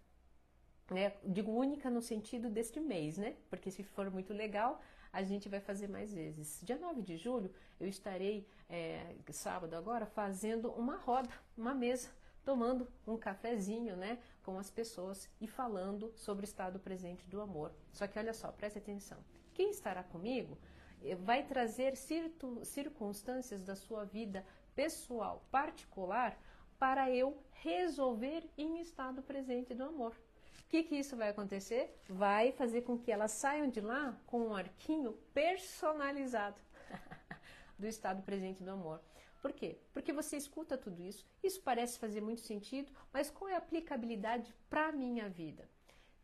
Né? 0.89 1.13
Digo 1.25 1.51
única 1.51 1.89
no 1.89 2.01
sentido 2.01 2.49
deste 2.49 2.79
mês, 2.79 3.17
né? 3.17 3.35
Porque 3.49 3.69
se 3.69 3.83
for 3.83 4.09
muito 4.09 4.33
legal, 4.33 4.81
a 5.11 5.21
gente 5.23 5.49
vai 5.49 5.59
fazer 5.59 5.89
mais 5.89 6.13
vezes. 6.13 6.61
Dia 6.63 6.77
9 6.77 7.01
de 7.01 7.17
julho, 7.17 7.53
eu 7.77 7.87
estarei, 7.87 8.47
é, 8.69 9.13
sábado 9.31 9.75
agora, 9.75 10.05
fazendo 10.05 10.71
uma 10.71 10.95
roda, 10.95 11.29
uma 11.57 11.73
mesa 11.73 12.09
tomando 12.45 12.87
um 13.05 13.17
cafezinho, 13.17 13.97
né, 13.97 14.19
com 14.43 14.57
as 14.59 14.69
pessoas 14.69 15.27
e 15.41 15.47
falando 15.47 16.13
sobre 16.15 16.43
o 16.43 16.47
estado 16.47 16.79
presente 16.79 17.27
do 17.27 17.41
amor. 17.41 17.73
Só 17.91 18.05
que 18.07 18.19
olha 18.19 18.33
só, 18.33 18.51
preste 18.51 18.77
atenção. 18.77 19.17
Quem 19.55 19.71
estará 19.71 20.03
comigo 20.03 20.57
eh, 21.01 21.15
vai 21.15 21.41
trazer 21.43 21.95
circunstâncias 21.95 23.63
da 23.63 23.75
sua 23.75 24.03
vida 24.03 24.45
pessoal, 24.75 25.43
particular, 25.49 26.37
para 26.77 27.09
eu 27.09 27.41
resolver 27.53 28.43
em 28.57 28.81
estado 28.81 29.23
presente 29.23 29.73
do 29.73 29.85
amor. 29.85 30.11
O 30.59 30.67
que, 30.67 30.83
que 30.83 30.95
isso 30.95 31.15
vai 31.15 31.29
acontecer? 31.29 31.97
Vai 32.09 32.51
fazer 32.51 32.81
com 32.81 32.99
que 32.99 33.11
elas 33.11 33.31
saiam 33.31 33.69
de 33.69 33.79
lá 33.79 34.19
com 34.27 34.47
um 34.47 34.55
arquinho 34.55 35.13
personalizado 35.33 36.59
do 37.79 37.87
estado 37.87 38.21
presente 38.23 38.61
do 38.61 38.71
amor. 38.71 38.99
Por 39.41 39.53
quê? 39.53 39.77
Porque 39.93 40.11
você 40.11 40.35
escuta 40.35 40.77
tudo 40.77 41.01
isso, 41.01 41.25
isso 41.41 41.61
parece 41.61 41.97
fazer 41.97 42.19
muito 42.19 42.41
sentido, 42.41 42.91
mas 43.13 43.29
qual 43.29 43.49
é 43.49 43.53
a 43.53 43.59
aplicabilidade 43.59 44.53
para 44.69 44.87
a 44.87 44.91
minha 44.91 45.29
vida? 45.29 45.69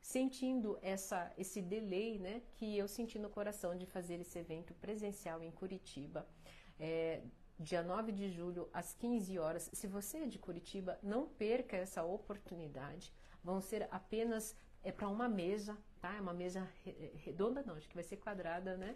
Sentindo 0.01 0.77
essa, 0.81 1.31
esse 1.37 1.61
delay 1.61 2.17
né, 2.17 2.41
que 2.55 2.77
eu 2.77 2.87
senti 2.87 3.19
no 3.19 3.29
coração 3.29 3.75
de 3.77 3.85
fazer 3.85 4.19
esse 4.19 4.37
evento 4.39 4.73
presencial 4.73 5.43
em 5.43 5.51
Curitiba, 5.51 6.27
é, 6.79 7.21
dia 7.59 7.83
9 7.83 8.11
de 8.11 8.29
julho, 8.29 8.67
às 8.73 8.93
15 8.95 9.37
horas. 9.37 9.69
Se 9.71 9.87
você 9.87 10.19
é 10.19 10.27
de 10.27 10.39
Curitiba, 10.39 10.97
não 11.03 11.27
perca 11.27 11.77
essa 11.77 12.03
oportunidade. 12.03 13.13
Vão 13.43 13.61
ser 13.61 13.87
apenas 13.91 14.55
é 14.83 14.91
para 14.91 15.07
uma 15.07 15.29
mesa, 15.29 15.77
tá? 15.99 16.15
É 16.15 16.21
uma 16.21 16.33
mesa 16.33 16.67
redonda, 17.23 17.63
não, 17.63 17.75
acho 17.75 17.87
que 17.87 17.95
vai 17.95 18.03
ser 18.03 18.17
quadrada, 18.17 18.75
né? 18.77 18.95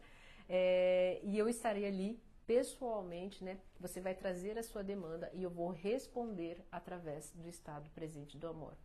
É, 0.49 1.19
e 1.23 1.37
eu 1.37 1.47
estarei 1.47 1.85
ali 1.85 2.19
pessoalmente, 2.45 3.43
né? 3.43 3.59
Você 3.79 3.99
vai 3.99 4.13
trazer 4.13 4.57
a 4.57 4.63
sua 4.63 4.83
demanda 4.83 5.29
e 5.33 5.43
eu 5.43 5.49
vou 5.49 5.69
responder 5.69 6.63
através 6.71 7.31
do 7.33 7.47
estado 7.47 7.89
presente 7.91 8.37
do 8.37 8.47
amor. 8.47 8.75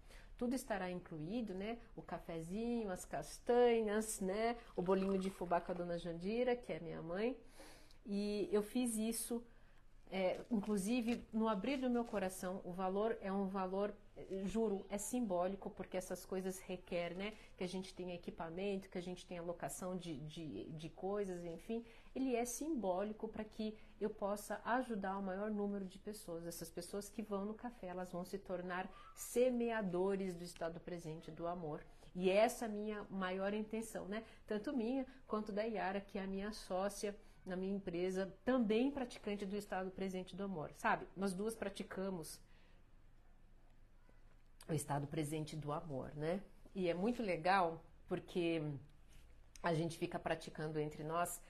Tudo 0.41 0.55
estará 0.55 0.91
incluído, 0.91 1.53
né? 1.53 1.77
O 1.95 2.01
cafezinho, 2.01 2.91
as 2.91 3.05
castanhas, 3.05 4.21
né? 4.21 4.57
O 4.75 4.81
bolinho 4.81 5.19
de 5.19 5.29
fubá 5.29 5.61
com 5.61 5.71
a 5.71 5.75
dona 5.75 5.99
Jandira, 5.99 6.57
que 6.57 6.73
é 6.73 6.81
minha 6.81 7.03
mãe. 7.03 7.37
E 8.07 8.49
eu 8.51 8.63
fiz 8.63 8.97
isso 8.97 9.45
é, 10.11 10.41
inclusive, 10.51 11.23
no 11.31 11.47
abrir 11.47 11.77
do 11.77 11.91
meu 11.91 12.05
coração, 12.05 12.63
o 12.65 12.73
valor 12.73 13.17
é 13.21 13.31
um 13.31 13.47
valor, 13.47 13.95
juro, 14.45 14.85
é 14.89 14.97
simbólico, 14.97 15.69
porque 15.71 15.97
essas 15.97 16.25
coisas 16.25 16.59
requerem 16.59 17.19
né, 17.19 17.33
que 17.57 17.63
a 17.63 17.69
gente 17.69 17.95
tenha 17.95 18.15
equipamento, 18.15 18.89
que 18.89 18.97
a 18.97 19.03
gente 19.03 19.27
tenha 19.27 19.43
locação 19.43 19.97
de, 19.97 20.19
de, 20.21 20.65
de 20.73 20.89
coisas, 20.89 21.45
enfim. 21.45 21.85
Ele 22.15 22.35
é 22.35 22.47
simbólico 22.47 23.29
para 23.29 23.45
que 23.45 23.77
eu 24.01 24.09
possa 24.09 24.61
ajudar 24.65 25.19
o 25.19 25.23
maior 25.23 25.51
número 25.51 25.85
de 25.85 25.99
pessoas. 25.99 26.47
Essas 26.47 26.71
pessoas 26.71 27.09
que 27.09 27.23
vão 27.23 27.45
no 27.45 27.55
café, 27.55 27.89
elas 27.89 28.11
vão 28.11 28.25
se 28.25 28.39
tornar 28.39 28.91
semeadores 29.15 30.35
do 30.35 30.43
estado 30.43 30.81
presente 30.81 31.31
do 31.31 31.47
amor. 31.47 31.85
E 32.15 32.31
essa 32.31 32.65
é 32.65 32.69
a 32.69 32.71
minha 32.71 33.07
maior 33.11 33.53
intenção, 33.53 34.07
né? 34.09 34.25
Tanto 34.47 34.77
minha 34.77 35.07
quanto 35.27 35.53
da 35.53 35.63
Yara, 35.63 36.01
que 36.01 36.19
é 36.19 36.25
a 36.25 36.27
minha 36.27 36.53
sócia 36.53 37.15
na 37.45 37.57
minha 37.57 37.75
empresa, 37.75 38.33
também 38.45 38.91
praticante 38.91 39.47
do 39.47 39.57
estado 39.57 39.91
presente 39.91 40.35
do 40.35 40.45
amor. 40.45 40.73
Sabe, 40.77 41.07
nós 41.17 41.33
duas 41.33 41.55
praticamos 41.55 42.41
o 44.69 44.73
estado 44.73 45.07
presente 45.07 45.57
do 45.57 45.73
amor, 45.73 46.15
né? 46.15 46.41
E 46.75 46.89
é 46.89 46.95
muito 46.95 47.23
legal 47.23 47.83
porque 48.09 48.63
a 49.63 49.75
gente 49.75 49.99
fica 49.99 50.19
praticando 50.19 50.79
entre 50.79 51.03
nós 51.05 51.41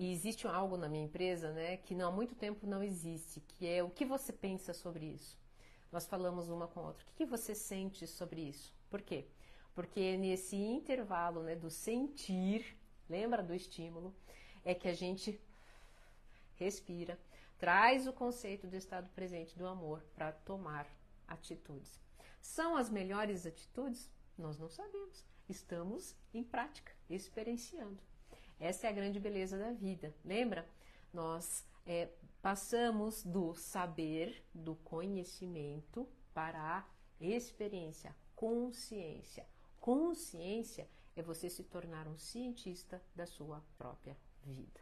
e 0.00 0.10
existe 0.12 0.48
algo 0.48 0.78
na 0.78 0.88
minha 0.88 1.04
empresa, 1.04 1.52
né, 1.52 1.76
que 1.76 1.94
não, 1.94 2.08
há 2.08 2.10
muito 2.10 2.34
tempo 2.34 2.66
não 2.66 2.82
existe, 2.82 3.38
que 3.38 3.68
é 3.68 3.82
o 3.82 3.90
que 3.90 4.06
você 4.06 4.32
pensa 4.32 4.72
sobre 4.72 5.04
isso. 5.04 5.38
Nós 5.92 6.06
falamos 6.06 6.48
uma 6.48 6.66
com 6.66 6.80
a 6.80 6.84
outra. 6.84 7.04
O 7.04 7.06
que, 7.08 7.16
que 7.16 7.26
você 7.26 7.54
sente 7.54 8.06
sobre 8.06 8.40
isso? 8.40 8.74
Por 8.88 9.02
quê? 9.02 9.26
Porque 9.74 10.16
nesse 10.16 10.56
intervalo, 10.56 11.42
né, 11.42 11.54
do 11.54 11.68
sentir, 11.68 12.78
lembra 13.10 13.42
do 13.42 13.54
estímulo, 13.54 14.16
é 14.64 14.74
que 14.74 14.88
a 14.88 14.94
gente 14.94 15.38
respira, 16.54 17.20
traz 17.58 18.06
o 18.06 18.12
conceito 18.14 18.66
do 18.66 18.76
estado 18.76 19.10
presente 19.10 19.54
do 19.58 19.66
amor 19.66 20.02
para 20.14 20.32
tomar 20.32 20.86
atitudes. 21.28 22.00
São 22.40 22.74
as 22.74 22.88
melhores 22.88 23.44
atitudes? 23.44 24.10
Nós 24.38 24.58
não 24.58 24.70
sabemos. 24.70 25.26
Estamos 25.46 26.16
em 26.32 26.42
prática, 26.42 26.90
experienciando. 27.10 28.09
Essa 28.60 28.86
é 28.86 28.90
a 28.90 28.92
grande 28.92 29.18
beleza 29.18 29.58
da 29.58 29.72
vida. 29.72 30.14
Lembra? 30.22 30.68
Nós 31.12 31.66
é, 31.86 32.10
passamos 32.42 33.24
do 33.24 33.54
saber, 33.54 34.44
do 34.54 34.76
conhecimento, 34.76 36.06
para 36.34 36.60
a 36.60 36.86
experiência, 37.18 38.14
consciência. 38.36 39.46
Consciência 39.80 40.86
é 41.16 41.22
você 41.22 41.48
se 41.48 41.64
tornar 41.64 42.06
um 42.06 42.18
cientista 42.18 43.02
da 43.16 43.26
sua 43.26 43.64
própria 43.76 44.16
vida. 44.44 44.80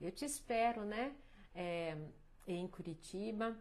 Eu 0.00 0.12
te 0.12 0.24
espero, 0.24 0.84
né? 0.84 1.16
É, 1.54 1.96
em 2.46 2.68
Curitiba. 2.68 3.58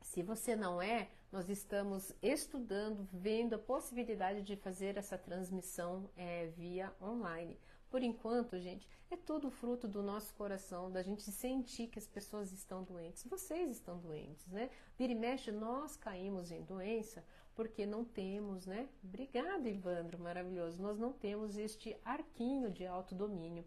Se 0.00 0.22
você 0.22 0.56
não 0.56 0.82
é, 0.82 1.08
nós 1.30 1.48
estamos 1.48 2.12
estudando, 2.20 3.08
vendo 3.12 3.54
a 3.54 3.58
possibilidade 3.58 4.42
de 4.42 4.56
fazer 4.56 4.96
essa 4.96 5.16
transmissão 5.16 6.10
é, 6.16 6.48
via 6.48 6.92
online. 7.00 7.58
Por 7.92 8.02
enquanto, 8.02 8.58
gente, 8.58 8.88
é 9.10 9.16
tudo 9.18 9.50
fruto 9.50 9.86
do 9.86 10.02
nosso 10.02 10.32
coração, 10.34 10.90
da 10.90 11.02
gente 11.02 11.30
sentir 11.30 11.88
que 11.88 11.98
as 11.98 12.06
pessoas 12.06 12.50
estão 12.50 12.82
doentes. 12.82 13.22
Vocês 13.24 13.70
estão 13.70 13.98
doentes, 13.98 14.46
né? 14.46 14.70
Vira 14.96 15.12
e 15.12 15.14
mexe, 15.14 15.52
nós 15.52 15.94
caímos 15.94 16.50
em 16.50 16.62
doença 16.62 17.22
porque 17.54 17.84
não 17.84 18.02
temos, 18.02 18.64
né? 18.64 18.88
Obrigada, 19.04 19.68
Ivandro, 19.68 20.18
maravilhoso. 20.18 20.80
Nós 20.80 20.98
não 20.98 21.12
temos 21.12 21.58
este 21.58 21.94
arquinho 22.02 22.70
de 22.70 22.86
autodomínio 22.86 23.62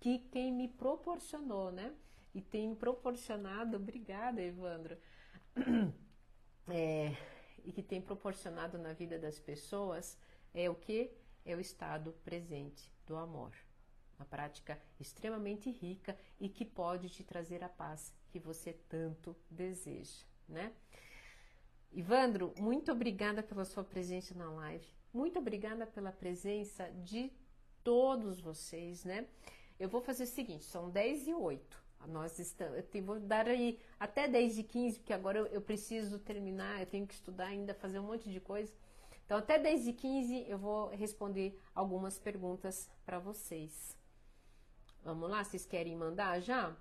que 0.00 0.18
quem 0.18 0.52
me 0.52 0.66
proporcionou, 0.66 1.70
né? 1.70 1.94
E 2.34 2.42
tem 2.42 2.74
proporcionado, 2.74 3.76
obrigada, 3.76 4.42
Evandro, 4.42 4.98
é, 6.68 7.16
e 7.64 7.72
que 7.72 7.84
tem 7.84 8.02
proporcionado 8.02 8.76
na 8.76 8.92
vida 8.92 9.20
das 9.20 9.38
pessoas 9.38 10.18
é 10.52 10.68
o 10.68 10.74
que? 10.74 11.12
É 11.44 11.54
o 11.54 11.60
estado 11.60 12.12
presente 12.24 12.92
do 13.06 13.14
amor. 13.14 13.52
Uma 14.18 14.26
prática 14.26 14.78
extremamente 14.98 15.70
rica 15.70 16.16
e 16.40 16.48
que 16.48 16.64
pode 16.64 17.08
te 17.08 17.22
trazer 17.22 17.62
a 17.62 17.68
paz 17.68 18.12
que 18.30 18.38
você 18.38 18.72
tanto 18.88 19.36
deseja, 19.50 20.24
né? 20.48 20.72
Ivandro, 21.92 22.52
muito 22.58 22.92
obrigada 22.92 23.42
pela 23.42 23.64
sua 23.64 23.82
presença 23.82 24.34
na 24.34 24.50
live. 24.50 24.86
Muito 25.12 25.38
obrigada 25.38 25.86
pela 25.86 26.12
presença 26.12 26.90
de 27.04 27.32
todos 27.82 28.40
vocês, 28.40 29.04
né? 29.04 29.26
Eu 29.80 29.88
vou 29.88 30.00
fazer 30.00 30.24
o 30.24 30.26
seguinte, 30.26 30.64
são 30.64 30.90
10 30.90 31.28
e 31.28 31.34
8. 31.34 31.82
Nós 32.06 32.38
estamos, 32.38 32.84
eu 32.94 33.02
vou 33.02 33.18
dar 33.18 33.48
aí 33.48 33.78
até 33.98 34.28
10 34.28 34.58
e 34.58 34.62
15, 34.62 34.98
porque 35.00 35.12
agora 35.12 35.38
eu, 35.38 35.46
eu, 35.46 35.60
preciso 35.60 36.18
terminar, 36.18 36.80
eu 36.80 36.86
tenho 36.86 37.06
que 37.06 37.14
estudar 37.14 37.46
ainda, 37.46 37.74
fazer 37.74 37.98
um 37.98 38.04
monte 38.04 38.30
de 38.30 38.40
coisa. 38.40 38.72
Então, 39.24 39.38
até 39.38 39.58
10 39.58 39.88
e 39.88 39.92
15 39.92 40.46
eu 40.48 40.58
vou 40.58 40.88
responder 40.90 41.60
algumas 41.74 42.18
perguntas 42.18 42.88
para 43.04 43.18
vocês. 43.18 43.97
Vamos 45.02 45.28
lá, 45.28 45.42
vocês 45.42 45.66
querem 45.66 45.96
mandar 45.96 46.40
já? 46.40 46.76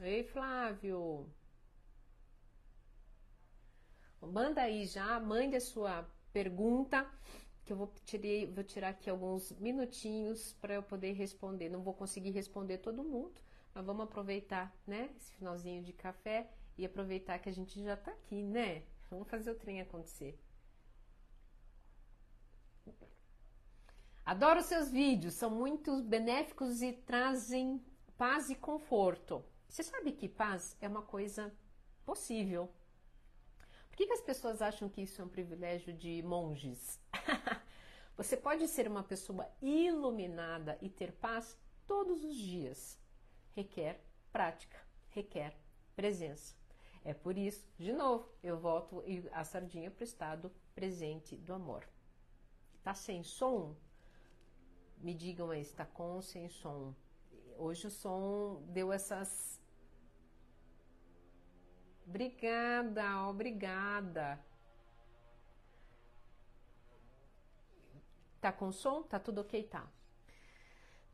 Ei, 0.00 0.22
Flávio. 0.24 1.26
Manda 4.20 4.62
aí 4.62 4.86
já, 4.86 5.18
mande 5.20 5.56
a 5.56 5.60
sua 5.60 6.06
pergunta 6.32 7.08
que 7.64 7.72
eu 7.72 7.76
vou, 7.76 7.92
tirei, 8.04 8.46
vou 8.46 8.62
tirar 8.64 8.90
aqui 8.90 9.08
alguns 9.10 9.52
minutinhos 9.52 10.52
para 10.60 10.74
eu 10.74 10.82
poder 10.82 11.12
responder. 11.12 11.68
Não 11.68 11.82
vou 11.82 11.94
conseguir 11.94 12.30
responder 12.30 12.78
todo 12.78 13.02
mundo, 13.04 13.40
mas 13.74 13.84
vamos 13.84 14.04
aproveitar, 14.04 14.74
né, 14.86 15.10
esse 15.16 15.32
finalzinho 15.32 15.82
de 15.82 15.92
café 15.92 16.48
e 16.78 16.84
aproveitar 16.84 17.38
que 17.38 17.48
a 17.48 17.52
gente 17.52 17.82
já 17.82 17.94
está 17.94 18.10
aqui, 18.12 18.42
né? 18.42 18.82
Vamos 19.10 19.28
fazer 19.28 19.50
o 19.50 19.54
trem 19.54 19.80
acontecer. 19.80 20.38
Adoro 24.26 24.60
seus 24.60 24.90
vídeos, 24.90 25.34
são 25.34 25.48
muito 25.48 26.02
benéficos 26.02 26.82
e 26.82 26.92
trazem 26.92 27.80
paz 28.18 28.50
e 28.50 28.56
conforto. 28.56 29.44
Você 29.68 29.84
sabe 29.84 30.10
que 30.10 30.28
paz 30.28 30.76
é 30.80 30.88
uma 30.88 31.02
coisa 31.02 31.56
possível, 32.04 32.68
por 33.88 33.96
que, 33.96 34.08
que 34.08 34.12
as 34.12 34.20
pessoas 34.20 34.60
acham 34.60 34.88
que 34.88 35.00
isso 35.00 35.22
é 35.22 35.24
um 35.24 35.28
privilégio 35.28 35.94
de 35.94 36.22
monges? 36.24 37.00
Você 38.16 38.36
pode 38.36 38.66
ser 38.66 38.88
uma 38.88 39.04
pessoa 39.04 39.48
iluminada 39.62 40.76
e 40.82 40.90
ter 40.90 41.12
paz 41.12 41.56
todos 41.86 42.24
os 42.24 42.36
dias. 42.36 42.98
Requer 43.54 44.04
prática, 44.32 44.76
requer 45.10 45.56
presença. 45.94 46.54
É 47.04 47.14
por 47.14 47.38
isso, 47.38 47.64
de 47.78 47.92
novo, 47.92 48.28
eu 48.42 48.58
volto 48.58 49.02
a 49.32 49.44
sardinha 49.44 49.90
para 49.90 50.02
o 50.02 50.04
estado 50.04 50.52
presente 50.74 51.36
do 51.36 51.54
amor. 51.54 51.88
Tá 52.82 52.92
sem 52.92 53.22
som? 53.22 53.76
Me 54.98 55.14
digam 55.14 55.50
aí, 55.50 55.60
está 55.60 55.84
com 55.84 56.14
ou 56.16 56.22
sem 56.22 56.48
som? 56.48 56.94
Hoje 57.58 57.86
o 57.86 57.90
som 57.90 58.62
deu 58.68 58.92
essas 58.92 59.60
Obrigada, 62.06 63.26
obrigada. 63.28 64.38
Tá 68.40 68.52
com 68.52 68.70
som? 68.70 69.02
Tá 69.02 69.18
tudo 69.18 69.40
ok? 69.40 69.62
Tá. 69.64 69.86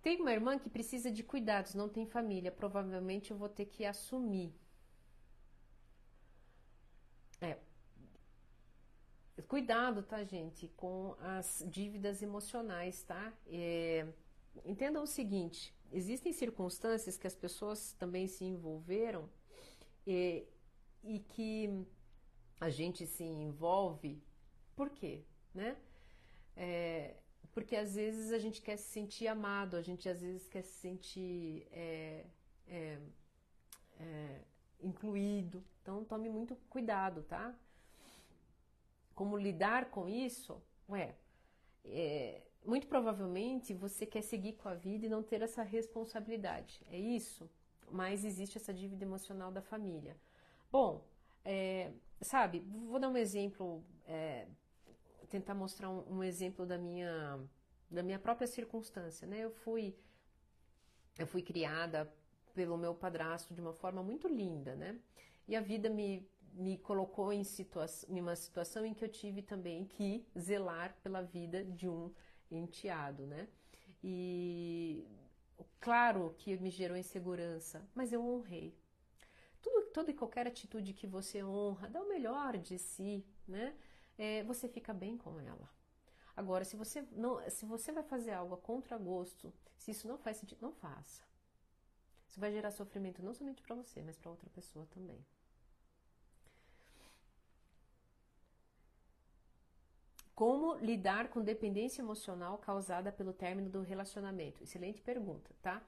Tem 0.02 0.20
uma 0.20 0.32
irmã 0.32 0.58
que 0.58 0.68
precisa 0.68 1.10
de 1.10 1.22
cuidados, 1.22 1.74
não 1.74 1.88
tem 1.88 2.04
família. 2.06 2.52
Provavelmente 2.52 3.30
eu 3.30 3.36
vou 3.38 3.48
ter 3.48 3.66
que 3.66 3.84
assumir. 3.84 4.52
É. 7.40 7.58
Cuidado, 9.52 10.02
tá, 10.02 10.24
gente, 10.24 10.66
com 10.78 11.14
as 11.20 11.62
dívidas 11.68 12.22
emocionais, 12.22 13.02
tá? 13.02 13.30
É, 13.46 14.06
entendam 14.64 15.02
o 15.02 15.06
seguinte: 15.06 15.74
existem 15.92 16.32
circunstâncias 16.32 17.18
que 17.18 17.26
as 17.26 17.34
pessoas 17.34 17.92
também 17.98 18.26
se 18.26 18.46
envolveram 18.46 19.28
e 20.06 20.46
e 21.04 21.18
que 21.18 21.84
a 22.58 22.70
gente 22.70 23.06
se 23.06 23.24
envolve, 23.24 24.22
por 24.74 24.88
quê? 24.88 25.22
Né? 25.54 25.76
É, 26.56 27.16
porque 27.52 27.76
às 27.76 27.94
vezes 27.94 28.32
a 28.32 28.38
gente 28.38 28.62
quer 28.62 28.78
se 28.78 28.90
sentir 28.90 29.26
amado, 29.26 29.76
a 29.76 29.82
gente 29.82 30.08
às 30.08 30.22
vezes 30.22 30.48
quer 30.48 30.62
se 30.62 30.80
sentir 30.80 31.68
é, 31.70 32.24
é, 32.66 32.98
é 34.00 34.40
incluído. 34.80 35.62
Então 35.82 36.02
tome 36.06 36.30
muito 36.30 36.56
cuidado, 36.70 37.22
tá? 37.24 37.54
Como 39.14 39.36
lidar 39.36 39.90
com 39.90 40.08
isso? 40.08 40.62
Ué, 40.88 41.14
é, 41.84 42.42
muito 42.64 42.86
provavelmente 42.86 43.74
você 43.74 44.06
quer 44.06 44.22
seguir 44.22 44.54
com 44.54 44.68
a 44.68 44.74
vida 44.74 45.06
e 45.06 45.08
não 45.08 45.22
ter 45.22 45.42
essa 45.42 45.62
responsabilidade. 45.62 46.80
É 46.90 46.98
isso? 46.98 47.50
Mas 47.90 48.24
existe 48.24 48.56
essa 48.56 48.72
dívida 48.72 49.04
emocional 49.04 49.50
da 49.50 49.60
família. 49.60 50.16
Bom, 50.70 51.04
é, 51.44 51.92
sabe, 52.20 52.60
vou 52.60 52.98
dar 52.98 53.08
um 53.08 53.16
exemplo, 53.16 53.84
é, 54.06 54.46
tentar 55.28 55.54
mostrar 55.54 55.90
um, 55.90 56.18
um, 56.18 56.24
exemplo 56.24 56.64
da 56.64 56.78
minha, 56.78 57.38
da 57.90 58.02
minha 58.02 58.18
própria 58.18 58.46
circunstância, 58.46 59.26
né? 59.26 59.40
Eu 59.40 59.50
fui, 59.50 59.94
eu 61.18 61.26
fui 61.26 61.42
criada 61.42 62.10
pelo 62.54 62.78
meu 62.78 62.94
padrasto 62.94 63.52
de 63.52 63.60
uma 63.60 63.72
forma 63.72 64.02
muito 64.02 64.28
linda, 64.28 64.74
né? 64.76 64.98
E 65.48 65.56
a 65.56 65.60
vida 65.60 65.90
me, 65.90 66.26
me 66.52 66.78
colocou 66.78 67.32
em, 67.32 67.42
uma 68.08 68.36
situação 68.36 68.84
em 68.84 68.94
que 68.94 69.04
eu 69.04 69.08
tive 69.08 69.42
também 69.42 69.84
que 69.84 70.26
zelar 70.38 70.94
pela 71.02 71.22
vida 71.22 71.64
de 71.64 71.88
um 71.88 72.12
enteado, 72.50 73.26
né? 73.26 73.48
E 74.02 75.06
claro 75.80 76.34
que 76.38 76.56
me 76.58 76.70
gerou 76.70 76.96
insegurança, 76.96 77.88
mas 77.94 78.12
eu 78.12 78.24
honrei. 78.24 78.76
Tudo, 79.60 79.86
toda 79.92 80.10
e 80.10 80.14
qualquer 80.14 80.46
atitude 80.46 80.92
que 80.92 81.06
você 81.06 81.42
honra, 81.42 81.88
dá 81.88 82.00
o 82.00 82.08
melhor 82.08 82.58
de 82.58 82.78
si, 82.78 83.24
né? 83.46 83.74
É, 84.18 84.42
você 84.44 84.68
fica 84.68 84.92
bem 84.92 85.16
com 85.16 85.40
ela. 85.40 85.70
Agora, 86.36 86.64
se 86.64 86.76
você 86.76 87.02
não, 87.12 87.38
se 87.50 87.64
você 87.64 87.92
vai 87.92 88.02
fazer 88.02 88.32
algo 88.32 88.54
a 88.54 88.58
contragosto, 88.58 89.52
se 89.76 89.90
isso 89.90 90.08
não 90.08 90.18
faz 90.18 90.38
sentido, 90.38 90.62
não 90.62 90.72
faça. 90.72 91.22
Isso 92.26 92.40
vai 92.40 92.50
gerar 92.50 92.70
sofrimento 92.70 93.22
não 93.22 93.34
somente 93.34 93.62
para 93.62 93.76
você, 93.76 94.02
mas 94.02 94.16
para 94.16 94.30
outra 94.30 94.48
pessoa 94.50 94.86
também. 94.86 95.24
Como 100.34 100.76
lidar 100.76 101.28
com 101.28 101.42
dependência 101.42 102.00
emocional 102.00 102.56
causada 102.58 103.12
pelo 103.12 103.32
término 103.32 103.68
do 103.68 103.82
relacionamento? 103.82 104.62
Excelente 104.62 105.00
pergunta, 105.00 105.50
tá? 105.60 105.82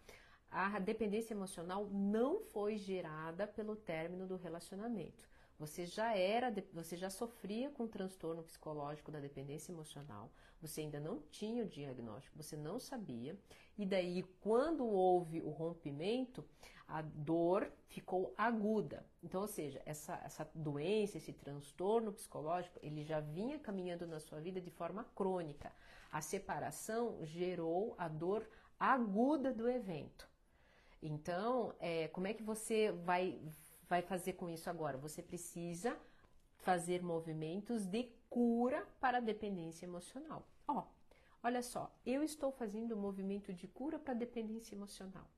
A 0.51 0.79
dependência 0.79 1.35
emocional 1.35 1.89
não 1.91 2.41
foi 2.41 2.77
gerada 2.77 3.47
pelo 3.47 3.75
término 3.75 4.27
do 4.27 4.37
relacionamento. 4.37 5.27
Você 5.59 5.87
já 5.87 6.17
era, 6.17 6.53
você 6.73 6.97
já 6.97 7.09
sofria 7.09 7.71
com 7.71 7.87
transtorno 7.87 8.43
psicológico 8.43 9.11
da 9.11 9.21
dependência 9.21 9.73
emocional, 9.73 10.31
você 10.61 10.81
ainda 10.81 10.99
não 10.99 11.21
tinha 11.31 11.63
o 11.63 11.69
diagnóstico, 11.69 12.37
você 12.37 12.57
não 12.57 12.79
sabia, 12.79 13.39
e 13.79 13.87
daí 13.87 14.25
quando 14.41 14.85
houve 14.85 15.41
o 15.41 15.51
rompimento, 15.51 16.45
a 16.87 17.03
dor 17.03 17.71
ficou 17.87 18.35
aguda. 18.37 19.05
Então, 19.23 19.41
ou 19.41 19.49
seja, 19.49 19.81
essa, 19.85 20.21
essa 20.25 20.49
doença, 20.55 21.19
esse 21.19 21.33
transtorno 21.33 22.13
psicológico, 22.13 22.79
ele 22.83 23.05
já 23.05 23.21
vinha 23.21 23.59
caminhando 23.59 24.07
na 24.07 24.21
sua 24.21 24.41
vida 24.41 24.61
de 24.61 24.71
forma 24.71 25.05
crônica. 25.15 25.73
A 26.11 26.21
separação 26.21 27.19
gerou 27.23 27.95
a 27.99 28.09
dor 28.09 28.49
aguda 28.79 29.53
do 29.53 29.69
evento. 29.69 30.29
Então, 31.03 31.75
é, 31.79 32.09
como 32.09 32.27
é 32.27 32.35
que 32.35 32.43
você 32.43 32.93
vai 32.93 33.41
vai 33.89 34.01
fazer 34.03 34.33
com 34.35 34.49
isso 34.49 34.71
agora? 34.71 34.97
Você 34.99 35.23
precisa 35.23 35.97
fazer 36.57 37.03
movimentos 37.03 37.87
de 37.87 38.11
cura 38.31 38.87
para 39.01 39.19
a 39.19 39.21
dependência 39.21 39.85
emocional. 39.85 40.49
Ó, 40.67 40.85
olha 41.43 41.63
só, 41.63 41.95
eu 42.07 42.23
estou 42.23 42.51
fazendo 42.51 42.95
um 42.95 43.01
movimento 43.01 43.53
de 43.53 43.69
cura 43.69 43.99
para 43.99 44.13
a 44.13 44.17
dependência 44.17 44.75
emocional. 44.75 45.29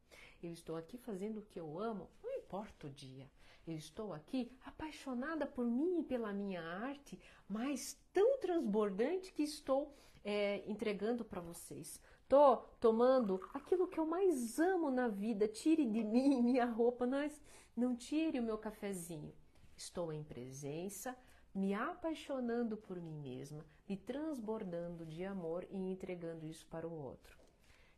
Eu 0.43 0.53
estou 0.53 0.77
aqui 0.77 0.99
fazendo 0.99 1.39
o 1.39 1.43
que 1.43 1.59
eu 1.59 1.79
amo, 1.79 2.11
não 2.23 2.33
importa 2.33 2.87
o 2.87 2.91
dia. 2.91 3.31
Eu 3.67 3.77
estou 3.77 4.13
aqui 4.13 4.53
apaixonada 4.65 5.47
por 5.47 5.65
mim 5.65 6.01
e 6.01 6.05
pela 6.05 6.33
minha 6.33 6.63
arte, 6.63 7.19
mas 7.49 7.99
tão 8.13 8.39
transbordante 8.39 9.33
que 9.33 9.43
estou 9.43 9.93
é, 10.25 10.63
entregando 10.71 11.25
para 11.25 11.41
vocês. 11.41 12.01
Tô 12.29 12.57
tomando 12.81 13.41
aquilo 13.55 13.89
que 13.89 13.99
eu 13.99 14.07
mais 14.07 14.59
amo 14.59 14.91
na 14.91 15.09
vida. 15.09 15.49
Tire 15.49 15.85
de 15.85 16.05
mim 16.05 16.43
minha 16.43 16.65
roupa, 16.65 17.07
mas 17.07 17.41
não 17.77 17.97
tire 17.97 18.39
o 18.39 18.43
meu 18.43 18.59
cafezinho. 18.59 19.33
Estou 19.77 20.13
em 20.13 20.23
presença, 20.23 21.17
me 21.55 21.75
apaixonando 21.75 22.77
por 22.77 23.01
mim 23.01 23.19
mesma, 23.21 23.65
me 23.89 23.97
transbordando 23.97 25.05
de 25.05 25.25
amor 25.25 25.67
e 25.71 25.77
entregando 25.77 26.47
isso 26.47 26.67
para 26.67 26.87
o 26.87 26.93
outro. 26.93 27.39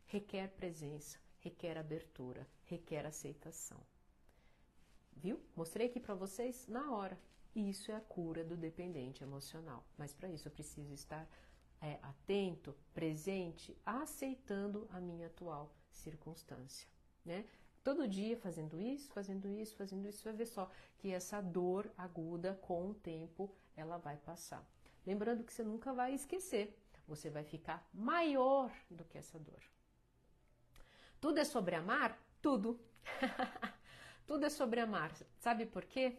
Requer 0.05 0.49
presença, 0.49 1.17
requer 1.39 1.77
abertura, 1.77 2.47
requer 2.65 3.05
aceitação. 3.05 3.79
Viu? 5.15 5.39
Mostrei 5.55 5.87
aqui 5.87 5.99
para 5.99 6.15
vocês 6.15 6.67
na 6.67 6.91
hora. 6.91 7.19
Isso 7.55 7.91
é 7.91 7.95
a 7.95 8.01
cura 8.01 8.43
do 8.43 8.55
dependente 8.55 9.23
emocional. 9.23 9.83
Mas 9.97 10.13
para 10.13 10.29
isso 10.29 10.47
eu 10.47 10.51
preciso 10.51 10.93
estar 10.93 11.27
é, 11.81 11.99
atento, 12.01 12.75
presente, 12.93 13.77
aceitando 13.85 14.87
a 14.91 14.99
minha 14.99 15.27
atual 15.27 15.73
circunstância, 15.89 16.87
né? 17.25 17.45
Todo 17.83 18.07
dia 18.07 18.37
fazendo 18.37 18.79
isso, 18.79 19.11
fazendo 19.11 19.49
isso, 19.49 19.75
fazendo 19.75 20.07
isso, 20.07 20.23
vai 20.23 20.33
ver 20.33 20.45
só 20.45 20.69
que 20.97 21.11
essa 21.11 21.41
dor 21.41 21.89
aguda, 21.97 22.53
com 22.61 22.89
o 22.89 22.93
tempo, 22.93 23.53
ela 23.75 23.97
vai 23.97 24.17
passar. 24.17 24.67
Lembrando 25.05 25.43
que 25.43 25.53
você 25.53 25.63
nunca 25.63 25.93
vai 25.93 26.13
esquecer, 26.13 26.77
você 27.07 27.29
vai 27.29 27.43
ficar 27.43 27.87
maior 27.93 28.71
do 28.91 29.05
que 29.05 29.17
essa 29.17 29.39
dor. 29.39 29.63
Tudo 31.19 31.39
é 31.39 31.45
sobre 31.45 31.75
amar? 31.75 32.17
Tudo. 32.41 32.79
Tudo 34.25 34.45
é 34.45 34.49
sobre 34.49 34.79
amar. 34.79 35.11
Sabe 35.37 35.65
por 35.65 35.85
quê? 35.85 36.17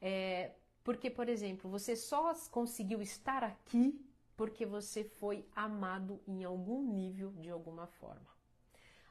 É, 0.00 0.52
porque, 0.82 1.10
por 1.10 1.28
exemplo, 1.28 1.70
você 1.70 1.94
só 1.94 2.34
conseguiu 2.50 3.02
estar 3.02 3.44
aqui 3.44 4.04
porque 4.36 4.64
você 4.64 5.04
foi 5.04 5.44
amado 5.54 6.20
em 6.26 6.44
algum 6.44 6.82
nível, 6.82 7.32
de 7.32 7.50
alguma 7.50 7.86
forma. 7.86 8.26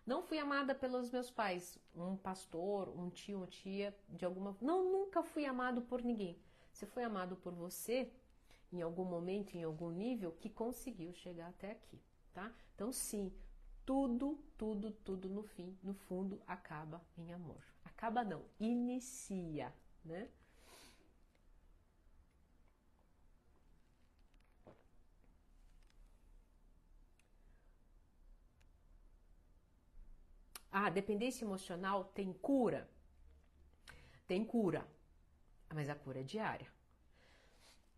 Não 0.06 0.24
fui 0.24 0.40
amada 0.40 0.74
pelos 0.74 1.12
meus 1.12 1.30
pais, 1.30 1.78
um 1.94 2.16
pastor, 2.16 2.88
um 2.98 3.10
tio, 3.10 3.40
uma 3.40 3.48
tia, 3.48 3.94
de 4.08 4.24
alguma 4.24 4.56
Não, 4.62 4.90
nunca 4.90 5.22
fui 5.22 5.46
amado 5.46 5.82
por 5.82 6.02
ninguém. 6.02 6.40
Você 6.72 6.86
foi 6.86 7.04
amado 7.04 7.36
por 7.36 7.54
você 7.54 8.10
em 8.72 8.82
algum 8.82 9.04
momento, 9.04 9.56
em 9.56 9.64
algum 9.64 9.90
nível, 9.90 10.32
que 10.32 10.50
conseguiu 10.50 11.12
chegar 11.14 11.50
até 11.50 11.72
aqui, 11.72 12.00
tá? 12.34 12.52
Então, 12.74 12.92
sim, 12.92 13.34
tudo, 13.88 14.38
tudo, 14.58 14.92
tudo 14.92 15.30
no 15.30 15.44
fim, 15.44 15.78
no 15.82 15.94
fundo, 15.94 16.42
acaba 16.46 17.02
em 17.18 17.32
amor. 17.32 17.64
Acaba 17.86 18.22
não, 18.22 18.44
inicia, 18.60 19.74
né? 20.04 20.28
Ah, 30.70 30.90
dependência 30.90 31.46
emocional 31.46 32.04
tem 32.04 32.34
cura? 32.34 32.90
Tem 34.28 34.44
cura, 34.44 34.86
mas 35.74 35.88
a 35.90 35.96
cura 35.96 36.20
é 36.20 36.24
diária. 36.24 36.68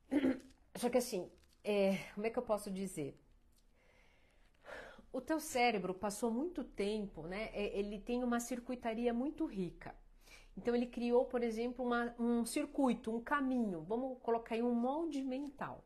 Só 0.76 0.88
que 0.88 1.00
assim, 1.00 1.32
é, 1.64 1.98
como 2.14 2.28
é 2.28 2.30
que 2.30 2.38
eu 2.38 2.44
posso 2.44 2.70
dizer? 2.70 3.20
O 5.12 5.20
teu 5.22 5.40
cérebro 5.40 5.94
passou 5.94 6.32
muito 6.32 6.64
tempo, 6.64 7.24
né? 7.24 7.50
É, 7.54 7.78
ele 7.78 8.00
tem 8.00 8.24
uma 8.24 8.40
circuitaria 8.40 9.14
muito 9.14 9.46
rica. 9.46 9.96
Então 10.56 10.76
ele 10.76 10.86
criou, 10.86 11.26
por 11.26 11.44
exemplo, 11.44 11.86
uma, 11.86 12.14
um 12.20 12.46
circuito, 12.46 13.16
um 13.16 13.22
caminho, 13.22 13.82
vamos 13.82 14.18
colocar 14.22 14.56
aí 14.56 14.62
um 14.62 14.74
molde 14.74 15.24
mental. 15.24 15.84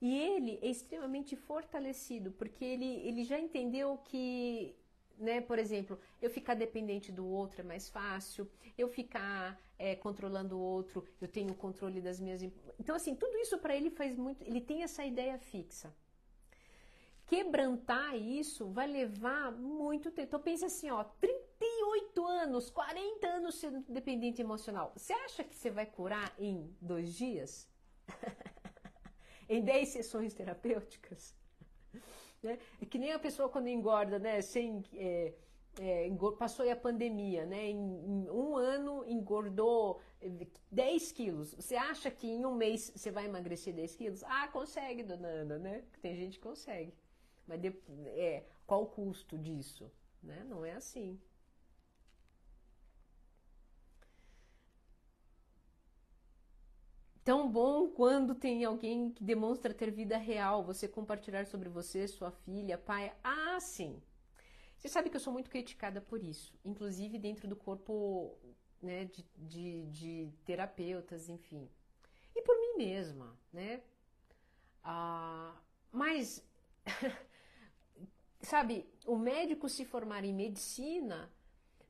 E 0.00 0.18
ele 0.18 0.58
é 0.62 0.68
extremamente 0.68 1.36
fortalecido, 1.36 2.32
porque 2.32 2.64
ele, 2.64 2.86
ele 3.06 3.22
já 3.22 3.38
entendeu 3.38 3.98
que 3.98 4.74
né? 5.20 5.40
Por 5.40 5.58
exemplo, 5.58 6.00
eu 6.20 6.30
ficar 6.30 6.54
dependente 6.54 7.12
do 7.12 7.26
outro 7.26 7.60
é 7.60 7.64
mais 7.64 7.88
fácil, 7.88 8.50
eu 8.76 8.88
ficar 8.88 9.60
é, 9.78 9.94
controlando 9.94 10.56
o 10.56 10.60
outro, 10.60 11.04
eu 11.20 11.28
tenho 11.28 11.50
o 11.50 11.54
controle 11.54 12.00
das 12.00 12.18
minhas. 12.18 12.42
Então, 12.78 12.96
assim, 12.96 13.14
tudo 13.14 13.36
isso 13.36 13.58
para 13.58 13.76
ele 13.76 13.90
faz 13.90 14.16
muito. 14.16 14.42
Ele 14.42 14.60
tem 14.60 14.82
essa 14.82 15.04
ideia 15.04 15.38
fixa. 15.38 15.94
Quebrantar 17.30 18.16
isso 18.16 18.66
vai 18.70 18.88
levar 18.88 19.52
muito 19.52 20.10
tempo. 20.10 20.26
Então, 20.26 20.40
pensa 20.40 20.66
assim, 20.66 20.90
ó, 20.90 21.04
38 21.04 22.26
anos, 22.26 22.70
40 22.70 23.24
anos 23.28 23.54
sendo 23.54 23.84
dependente 23.88 24.42
emocional. 24.42 24.92
Você 24.96 25.12
acha 25.12 25.44
que 25.44 25.54
você 25.54 25.70
vai 25.70 25.86
curar 25.86 26.34
em 26.36 26.74
dois 26.80 27.14
dias? 27.14 27.68
em 29.48 29.62
10 29.62 29.88
sessões 29.90 30.34
terapêuticas? 30.34 31.32
Né? 32.42 32.58
É 32.80 32.86
que 32.86 32.98
nem 32.98 33.12
a 33.12 33.18
pessoa 33.18 33.50
quando 33.50 33.68
engorda, 33.68 34.18
né? 34.18 34.40
Sem, 34.40 34.82
é, 34.94 35.34
é, 35.78 36.10
passou 36.38 36.68
a 36.70 36.74
pandemia, 36.74 37.44
né? 37.44 37.66
Em, 37.66 37.76
em, 37.76 38.30
um 38.30 38.56
ano 38.56 39.04
engordou 39.06 40.00
10 40.72 41.12
quilos. 41.12 41.52
Você 41.52 41.76
acha 41.76 42.10
que 42.10 42.26
em 42.26 42.46
um 42.46 42.54
mês 42.54 42.90
você 42.96 43.10
vai 43.10 43.26
emagrecer 43.26 43.74
10 43.74 43.94
quilos? 43.94 44.24
Ah, 44.24 44.48
consegue, 44.48 45.02
dona 45.02 45.28
Ana, 45.28 45.58
né? 45.58 45.84
Tem 46.00 46.16
gente 46.16 46.38
que 46.38 46.48
consegue. 46.48 46.94
Mas 47.50 47.60
de, 47.60 47.68
é, 48.16 48.46
qual 48.66 48.84
o 48.84 48.86
custo 48.86 49.38
disso? 49.38 49.92
Né? 50.22 50.44
Não 50.48 50.64
é 50.64 50.72
assim. 50.72 51.20
tão 57.24 57.50
bom 57.50 57.88
quando 57.88 58.34
tem 58.34 58.64
alguém 58.64 59.10
que 59.10 59.22
demonstra 59.22 59.72
ter 59.74 59.90
vida 59.90 60.16
real, 60.16 60.64
você 60.64 60.88
compartilhar 60.88 61.46
sobre 61.46 61.68
você, 61.68 62.08
sua 62.08 62.30
filha, 62.30 62.78
pai. 62.78 63.12
Ah, 63.22 63.58
sim. 63.60 64.02
Você 64.78 64.88
sabe 64.88 65.10
que 65.10 65.16
eu 65.16 65.20
sou 65.20 65.32
muito 65.32 65.50
criticada 65.50 66.00
por 66.00 66.22
isso, 66.22 66.54
inclusive 66.64 67.18
dentro 67.18 67.48
do 67.48 67.56
corpo 67.56 68.36
né, 68.82 69.06
de, 69.06 69.24
de, 69.36 69.86
de 69.88 70.32
terapeutas, 70.44 71.28
enfim. 71.28 71.68
E 72.34 72.42
por 72.42 72.58
mim 72.60 72.78
mesma, 72.78 73.36
né? 73.52 73.82
Ah, 74.84 75.54
mas, 75.92 76.42
sabe, 78.42 78.88
o 79.06 79.16
médico 79.16 79.68
se 79.68 79.84
formar 79.84 80.24
em 80.24 80.32
medicina, 80.32 81.30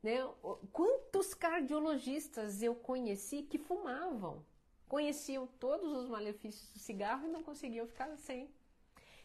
né? 0.03 0.17
Quantos 0.71 1.33
cardiologistas 1.33 2.61
eu 2.61 2.75
conheci 2.75 3.43
que 3.43 3.57
fumavam? 3.57 4.45
Conheciam 4.87 5.47
todos 5.47 5.91
os 5.91 6.09
malefícios 6.09 6.67
do 6.73 6.79
cigarro 6.79 7.27
e 7.27 7.31
não 7.31 7.43
conseguiam 7.43 7.87
ficar 7.87 8.15
sem. 8.17 8.49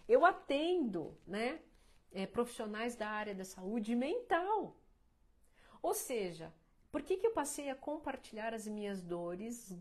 Eu 0.08 0.24
atendo, 0.24 1.16
né? 1.26 1.60
É, 2.12 2.26
profissionais 2.26 2.94
da 2.94 3.08
área 3.08 3.34
da 3.34 3.44
saúde 3.44 3.94
mental. 3.94 4.76
Ou 5.82 5.92
seja, 5.92 6.52
por 6.90 7.02
que, 7.02 7.16
que 7.16 7.26
eu 7.26 7.32
passei 7.32 7.68
a 7.68 7.74
compartilhar 7.74 8.54
as 8.54 8.66
minhas 8.66 9.02
dores, 9.02 9.76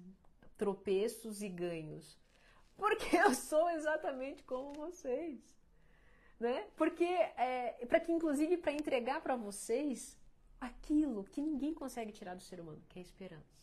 tropeços 0.58 1.42
e 1.42 1.48
ganhos? 1.48 2.20
Porque 2.76 3.16
eu 3.16 3.34
sou 3.34 3.70
exatamente 3.70 4.44
como 4.44 4.74
vocês. 4.74 5.56
Né? 6.40 6.68
Porque, 6.76 7.04
é, 7.04 7.86
para 7.88 8.00
que 8.00 8.12
inclusive 8.12 8.58
para 8.58 8.74
entregar 8.74 9.22
para 9.22 9.36
vocês 9.36 10.18
aquilo 10.60 11.24
que 11.24 11.42
ninguém 11.42 11.74
consegue 11.74 12.12
tirar 12.12 12.36
do 12.36 12.42
ser 12.42 12.60
humano, 12.60 12.82
que 12.90 13.00
é 13.00 13.02
a 13.02 13.06
esperança. 13.06 13.56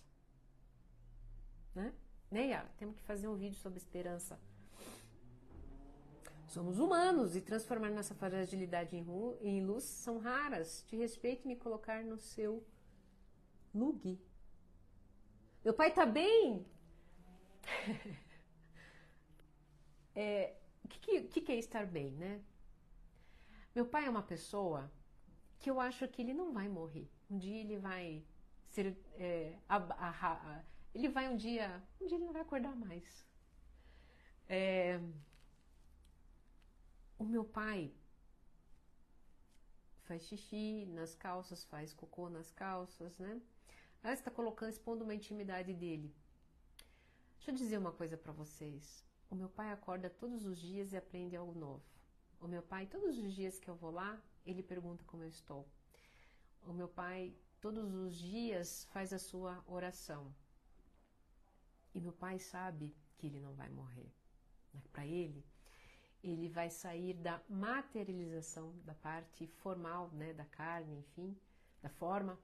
Né? 1.74 1.92
Né, 2.30 2.66
Temos 2.78 2.96
que 2.96 3.02
fazer 3.02 3.28
um 3.28 3.36
vídeo 3.36 3.56
sobre 3.56 3.78
esperança. 3.78 4.38
Somos 6.48 6.78
humanos 6.78 7.34
e 7.34 7.40
transformar 7.40 7.90
nossa 7.90 8.14
fragilidade 8.14 8.94
em, 8.96 9.06
em 9.40 9.64
luz 9.64 9.84
são 9.84 10.18
raras. 10.18 10.82
Te 10.86 10.96
respeito 10.96 11.44
e 11.44 11.48
me 11.48 11.56
colocar 11.56 12.02
no 12.04 12.18
seu 12.18 12.62
Lugue. 13.74 14.20
Meu 15.64 15.72
pai 15.72 15.92
tá 15.92 16.04
bem? 16.04 16.66
é, 20.14 20.54
o 20.84 20.88
que, 20.88 21.22
que, 21.22 21.40
que 21.40 21.52
é 21.52 21.58
estar 21.58 21.86
bem, 21.86 22.10
né? 22.10 22.42
Meu 23.74 23.86
pai 23.86 24.06
é 24.06 24.10
uma 24.10 24.22
pessoa 24.22 24.90
que 25.58 25.70
eu 25.70 25.80
acho 25.80 26.06
que 26.08 26.20
ele 26.22 26.34
não 26.34 26.52
vai 26.52 26.68
morrer. 26.68 27.08
Um 27.30 27.38
dia 27.38 27.60
ele 27.60 27.78
vai 27.78 28.24
ser. 28.68 28.96
É, 29.14 29.58
a, 29.68 29.76
a, 29.76 30.32
a, 30.32 30.64
ele 30.94 31.08
vai 31.08 31.28
um 31.28 31.36
dia. 31.36 31.82
Um 32.00 32.06
dia 32.06 32.16
ele 32.16 32.26
não 32.26 32.32
vai 32.32 32.42
acordar 32.42 32.74
mais. 32.76 33.24
É, 34.48 35.00
o 37.18 37.24
meu 37.24 37.44
pai 37.44 37.94
faz 40.02 40.26
xixi 40.26 40.84
nas 40.86 41.14
calças, 41.14 41.64
faz 41.64 41.94
cocô 41.94 42.28
nas 42.28 42.50
calças, 42.50 43.18
né? 43.18 43.40
Ah, 44.02 44.12
está 44.12 44.30
colocando, 44.30 44.70
expondo 44.70 45.04
uma 45.04 45.14
intimidade 45.14 45.72
dele. 45.72 46.12
Deixa 47.36 47.50
eu 47.50 47.54
dizer 47.54 47.78
uma 47.78 47.92
coisa 47.92 48.16
para 48.16 48.32
vocês. 48.32 49.04
O 49.30 49.34
meu 49.34 49.48
pai 49.48 49.72
acorda 49.72 50.10
todos 50.10 50.44
os 50.44 50.58
dias 50.58 50.92
e 50.92 50.96
aprende 50.96 51.36
algo 51.36 51.58
novo. 51.58 51.82
O 52.42 52.48
meu 52.48 52.60
pai, 52.60 52.86
todos 52.86 53.16
os 53.16 53.32
dias 53.32 53.60
que 53.60 53.68
eu 53.70 53.76
vou 53.76 53.92
lá, 53.92 54.20
ele 54.44 54.64
pergunta 54.64 55.04
como 55.04 55.22
eu 55.22 55.28
estou. 55.28 55.64
O 56.66 56.72
meu 56.72 56.88
pai, 56.88 57.32
todos 57.60 57.94
os 57.94 58.16
dias, 58.16 58.84
faz 58.92 59.12
a 59.12 59.18
sua 59.18 59.62
oração. 59.64 60.34
E 61.94 62.00
meu 62.00 62.12
pai 62.12 62.40
sabe 62.40 62.92
que 63.16 63.28
ele 63.28 63.38
não 63.38 63.54
vai 63.54 63.68
morrer. 63.70 64.12
Para 64.92 65.06
ele, 65.06 65.46
ele 66.20 66.48
vai 66.48 66.68
sair 66.68 67.14
da 67.14 67.40
materialização 67.48 68.76
da 68.84 68.94
parte 68.94 69.46
formal, 69.46 70.10
né, 70.10 70.32
da 70.32 70.44
carne, 70.44 70.98
enfim, 70.98 71.38
da 71.80 71.90
forma, 71.90 72.36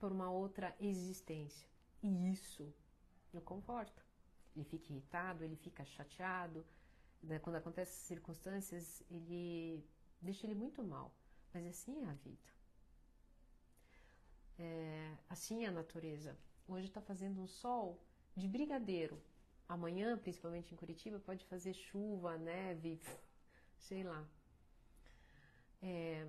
por 0.00 0.10
uma 0.10 0.28
outra 0.28 0.74
existência. 0.80 1.68
E 2.02 2.32
isso 2.32 2.74
o 3.32 3.40
conforta. 3.40 4.02
Ele 4.56 4.64
fica 4.64 4.92
irritado, 4.92 5.44
ele 5.44 5.54
fica 5.54 5.84
chateado. 5.84 6.66
Né? 7.22 7.38
Quando 7.38 7.56
acontecem 7.56 7.94
circunstâncias, 7.94 9.02
ele 9.10 9.84
deixa 10.20 10.46
ele 10.46 10.54
muito 10.54 10.82
mal. 10.82 11.12
Mas 11.52 11.66
assim 11.66 12.02
é 12.02 12.06
a 12.06 12.14
vida. 12.14 12.50
É, 14.58 15.16
assim 15.28 15.64
é 15.64 15.68
a 15.68 15.72
natureza. 15.72 16.36
Hoje 16.68 16.86
está 16.86 17.00
fazendo 17.00 17.40
um 17.40 17.46
sol 17.46 17.98
de 18.36 18.46
brigadeiro. 18.46 19.20
Amanhã, 19.68 20.18
principalmente 20.18 20.74
em 20.74 20.76
Curitiba, 20.76 21.18
pode 21.20 21.44
fazer 21.46 21.74
chuva, 21.74 22.36
neve, 22.36 23.00
sei 23.78 24.02
lá. 24.02 24.26
É, 25.82 26.26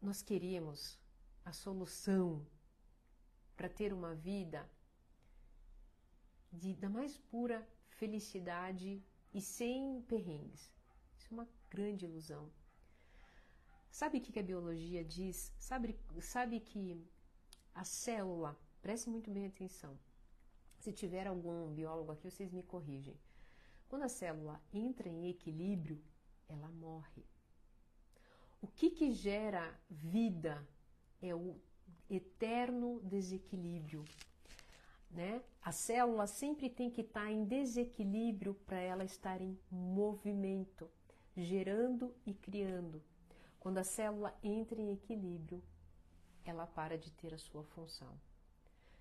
nós 0.00 0.22
queríamos 0.22 0.98
a 1.44 1.52
solução 1.52 2.46
para 3.56 3.68
ter 3.68 3.92
uma 3.92 4.14
vida 4.14 4.68
de, 6.56 6.74
da 6.74 6.88
mais 6.88 7.16
pura 7.16 7.66
felicidade 7.88 9.02
e 9.32 9.40
sem 9.40 10.02
perrengues. 10.02 10.72
Isso 11.16 11.28
é 11.30 11.34
uma 11.34 11.48
grande 11.70 12.04
ilusão. 12.04 12.50
Sabe 13.90 14.18
o 14.18 14.20
que 14.20 14.38
a 14.38 14.42
biologia 14.42 15.04
diz? 15.04 15.52
Sabe, 15.58 15.98
sabe 16.20 16.60
que 16.60 17.02
a 17.74 17.84
célula, 17.84 18.58
preste 18.82 19.08
muito 19.08 19.30
bem 19.30 19.46
atenção. 19.46 19.98
Se 20.78 20.92
tiver 20.92 21.26
algum 21.26 21.72
biólogo 21.72 22.12
aqui, 22.12 22.30
vocês 22.30 22.52
me 22.52 22.62
corrigem. 22.62 23.18
Quando 23.88 24.02
a 24.02 24.08
célula 24.08 24.60
entra 24.72 25.08
em 25.08 25.28
equilíbrio, 25.28 26.02
ela 26.48 26.68
morre. 26.68 27.24
O 28.60 28.66
que, 28.66 28.90
que 28.90 29.12
gera 29.12 29.78
vida 29.90 30.66
é 31.22 31.34
o 31.34 31.58
eterno 32.08 33.00
desequilíbrio. 33.02 34.04
Né? 35.10 35.42
A 35.62 35.72
célula 35.72 36.26
sempre 36.26 36.68
tem 36.68 36.90
que 36.90 37.00
estar 37.00 37.30
em 37.30 37.44
desequilíbrio 37.44 38.54
para 38.66 38.78
ela 38.78 39.04
estar 39.04 39.40
em 39.40 39.58
movimento, 39.70 40.90
gerando 41.36 42.14
e 42.26 42.34
criando. 42.34 43.02
Quando 43.58 43.78
a 43.78 43.84
célula 43.84 44.36
entra 44.42 44.80
em 44.80 44.92
equilíbrio, 44.92 45.62
ela 46.44 46.66
para 46.66 46.96
de 46.96 47.10
ter 47.10 47.34
a 47.34 47.38
sua 47.38 47.64
função. 47.64 48.20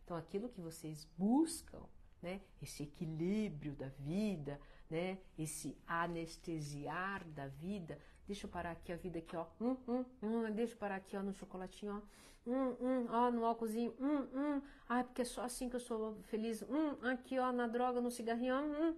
Então, 0.04 0.16
aquilo 0.18 0.50
que 0.50 0.62
vocês 0.62 1.08
buscam, 1.18 1.84
né, 2.22 2.42
esse 2.62 2.84
equilíbrio 2.84 3.76
da 3.76 3.90
vida, 3.90 4.60
né, 4.90 5.20
esse 5.38 5.78
anestesiar 5.86 7.24
da 7.30 7.48
vida, 7.48 8.00
Deixa 8.28 8.48
eu 8.48 8.50
parar 8.50 8.72
aqui 8.72 8.92
a 8.92 8.96
vida 8.96 9.20
aqui, 9.20 9.36
ó. 9.36 9.46
Hum, 9.62 9.78
hum, 9.88 10.06
hum. 10.22 10.52
Deixa 10.52 10.74
eu 10.74 10.78
parar 10.78 10.96
aqui, 10.96 11.16
ó, 11.16 11.22
no 11.22 11.34
chocolatinho, 11.34 12.02
ó. 12.02 12.50
Hum, 12.50 12.78
hum, 12.80 13.08
ó, 13.10 13.32
no 13.32 13.46
álcoolzinho. 13.46 13.96
Hum, 14.00 14.28
hum. 14.34 14.62
Ai, 14.90 15.04
porque 15.04 15.22
é 15.22 15.26
só 15.26 15.44
assim 15.44 15.70
que 15.70 15.76
eu 15.76 15.80
sou 15.80 16.22
feliz. 16.24 16.62
Hum, 16.64 16.92
aqui, 17.08 17.38
ó, 17.38 17.52
na 17.52 17.68
droga, 17.68 18.02
no 18.02 18.10
cigarrinho, 18.10 18.56
hum. 18.56 18.98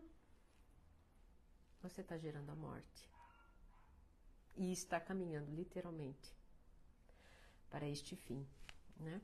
Você 1.81 2.01
está 2.01 2.17
gerando 2.17 2.49
a 2.49 2.55
morte. 2.55 3.09
E 4.55 4.71
está 4.71 4.99
caminhando, 4.99 5.53
literalmente, 5.53 6.35
para 7.69 7.87
este 7.87 8.15
fim, 8.15 8.47
né? 8.97 9.21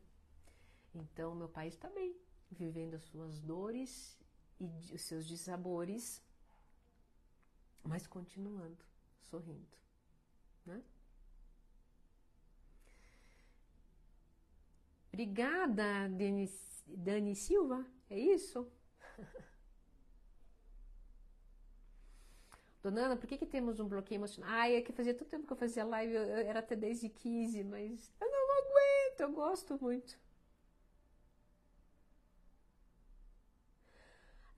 Então, 0.93 1.33
meu 1.33 1.49
pai 1.49 1.67
está 1.69 1.89
bem, 1.89 2.15
vivendo 2.51 2.93
as 2.93 3.03
suas 3.03 3.39
dores 3.39 4.15
e 4.59 4.65
os 4.93 5.01
seus 5.01 5.25
dissabores, 5.25 6.21
mas 7.83 8.05
continuando, 8.05 8.85
sorrindo. 9.21 9.82
Né? 10.65 10.81
Obrigada, 15.13 16.09
Denis, 16.09 16.83
Dani 16.87 17.35
Silva. 17.35 17.85
É 18.09 18.19
isso? 18.19 18.67
Dona 22.83 23.05
Ana, 23.05 23.15
por 23.17 23.27
que, 23.27 23.37
que 23.37 23.45
temos 23.45 23.79
um 23.79 23.87
bloqueio 23.87 24.19
emocional? 24.19 24.49
Ai, 24.51 24.75
é 24.75 24.81
que 24.81 24.91
fazia 24.91 25.13
tanto 25.13 25.29
tempo 25.29 25.47
que 25.47 25.53
eu 25.53 25.57
fazia 25.57 25.85
live, 25.85 26.13
eu, 26.13 26.23
eu 26.23 26.37
era 26.37 26.59
até 26.59 26.75
10 26.75 27.03
e 27.03 27.09
15, 27.09 27.63
mas 27.63 28.11
eu 28.21 28.29
não 28.29 28.57
aguento, 28.59 29.19
eu 29.21 29.31
gosto 29.31 29.77
muito. 29.81 30.17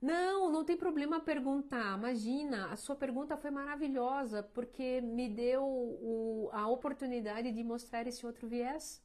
Não, 0.00 0.50
não 0.50 0.64
tem 0.64 0.76
problema 0.76 1.20
perguntar. 1.20 1.96
Imagina, 1.98 2.70
a 2.72 2.76
sua 2.76 2.94
pergunta 2.96 3.36
foi 3.36 3.50
maravilhosa 3.50 4.42
porque 4.42 5.00
me 5.00 5.28
deu 5.28 5.62
o, 5.64 6.48
a 6.52 6.66
oportunidade 6.68 7.52
de 7.52 7.62
mostrar 7.64 8.06
esse 8.06 8.24
outro 8.26 8.48
viés. 8.48 9.02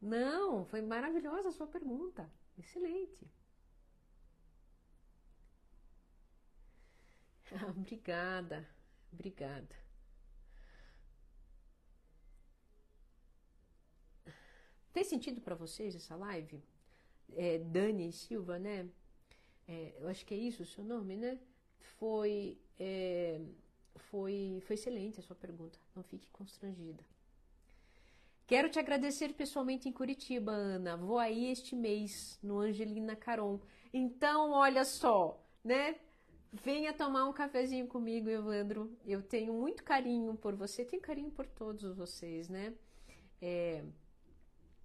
Não, 0.00 0.64
foi 0.64 0.80
maravilhosa 0.82 1.48
a 1.48 1.52
sua 1.52 1.66
pergunta. 1.66 2.30
Excelente. 2.58 3.30
obrigada, 7.76 8.66
obrigada. 9.12 9.74
Fez 14.92 15.06
sentido 15.08 15.40
para 15.40 15.54
vocês 15.54 15.94
essa 15.94 16.16
live? 16.16 16.62
É, 17.34 17.58
Dani 17.58 18.12
Silva, 18.12 18.58
né? 18.58 18.88
É, 19.68 19.94
eu 20.00 20.08
acho 20.08 20.24
que 20.24 20.34
é 20.34 20.36
isso 20.36 20.62
o 20.62 20.66
seu 20.66 20.84
nome, 20.84 21.16
né? 21.16 21.38
Foi, 21.98 22.58
é, 22.78 23.40
foi, 23.96 24.62
foi 24.66 24.74
excelente 24.74 25.20
a 25.20 25.22
sua 25.22 25.36
pergunta. 25.36 25.78
Não 25.94 26.02
fique 26.02 26.30
constrangida. 26.30 27.04
Quero 28.46 28.68
te 28.68 28.78
agradecer 28.78 29.34
pessoalmente 29.34 29.88
em 29.88 29.92
Curitiba, 29.92 30.52
Ana. 30.52 30.96
Vou 30.96 31.18
aí 31.18 31.50
este 31.50 31.74
mês 31.74 32.38
no 32.40 32.60
Angelina 32.60 33.16
Caron. 33.16 33.60
Então, 33.92 34.52
olha 34.52 34.84
só, 34.84 35.42
né? 35.64 35.96
Venha 36.52 36.92
tomar 36.92 37.28
um 37.28 37.32
cafezinho 37.32 37.88
comigo, 37.88 38.30
Evandro. 38.30 38.96
Eu 39.04 39.20
tenho 39.20 39.52
muito 39.52 39.82
carinho 39.82 40.34
por 40.36 40.54
você, 40.54 40.84
tenho 40.84 41.02
carinho 41.02 41.30
por 41.30 41.44
todos 41.46 41.96
vocês, 41.96 42.48
né? 42.48 42.72
É, 43.42 43.84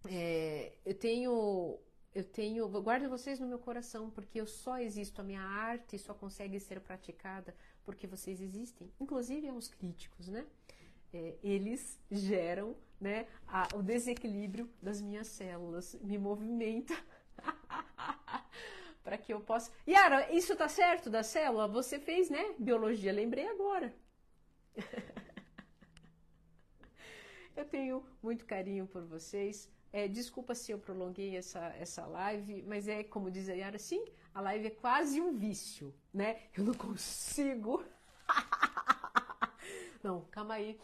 é, 0.09 0.73
eu 0.83 0.95
tenho, 0.95 1.79
eu 2.13 2.23
tenho, 2.23 2.65
eu 2.65 2.81
guardo 2.81 3.09
vocês 3.09 3.39
no 3.39 3.47
meu 3.47 3.59
coração 3.59 4.09
porque 4.09 4.39
eu 4.39 4.45
só 4.45 4.77
existo, 4.77 5.21
a 5.21 5.23
minha 5.23 5.41
arte 5.41 5.97
só 5.97 6.13
consegue 6.13 6.59
ser 6.59 6.81
praticada 6.81 7.55
porque 7.85 8.05
vocês 8.05 8.41
existem, 8.41 8.91
inclusive 8.99 9.47
aos 9.47 9.69
críticos, 9.69 10.27
né? 10.27 10.45
É, 11.13 11.35
eles 11.43 11.99
geram, 12.09 12.75
né, 12.99 13.27
a, 13.45 13.67
o 13.75 13.83
desequilíbrio 13.83 14.69
das 14.81 15.01
minhas 15.01 15.27
células, 15.27 15.93
me 16.01 16.17
movimenta 16.17 16.95
para 19.03 19.17
que 19.17 19.33
eu 19.33 19.41
possa. 19.41 19.71
Yara, 19.87 20.33
isso 20.33 20.55
tá 20.55 20.69
certo 20.69 21.09
da 21.09 21.23
célula? 21.23 21.67
Você 21.67 21.99
fez, 21.99 22.29
né? 22.29 22.55
Biologia, 22.57 23.11
lembrei 23.11 23.47
agora. 23.47 23.93
eu 27.55 27.65
tenho 27.65 28.05
muito 28.21 28.45
carinho 28.45 28.87
por 28.87 29.03
vocês. 29.03 29.69
É, 29.93 30.07
desculpa 30.07 30.55
se 30.55 30.71
eu 30.71 30.79
prolonguei 30.79 31.35
essa, 31.35 31.59
essa 31.77 32.05
live, 32.05 32.63
mas 32.63 32.87
é 32.87 33.03
como 33.03 33.29
diz 33.29 33.49
a 33.49 33.53
Yara, 33.53 33.77
sim, 33.77 34.03
a 34.33 34.39
live 34.39 34.67
é 34.67 34.69
quase 34.69 35.19
um 35.19 35.37
vício, 35.37 35.93
né? 36.13 36.43
Eu 36.55 36.63
não 36.63 36.73
consigo. 36.73 37.83
não, 40.01 40.21
calma 40.31 40.53
aí. 40.53 40.79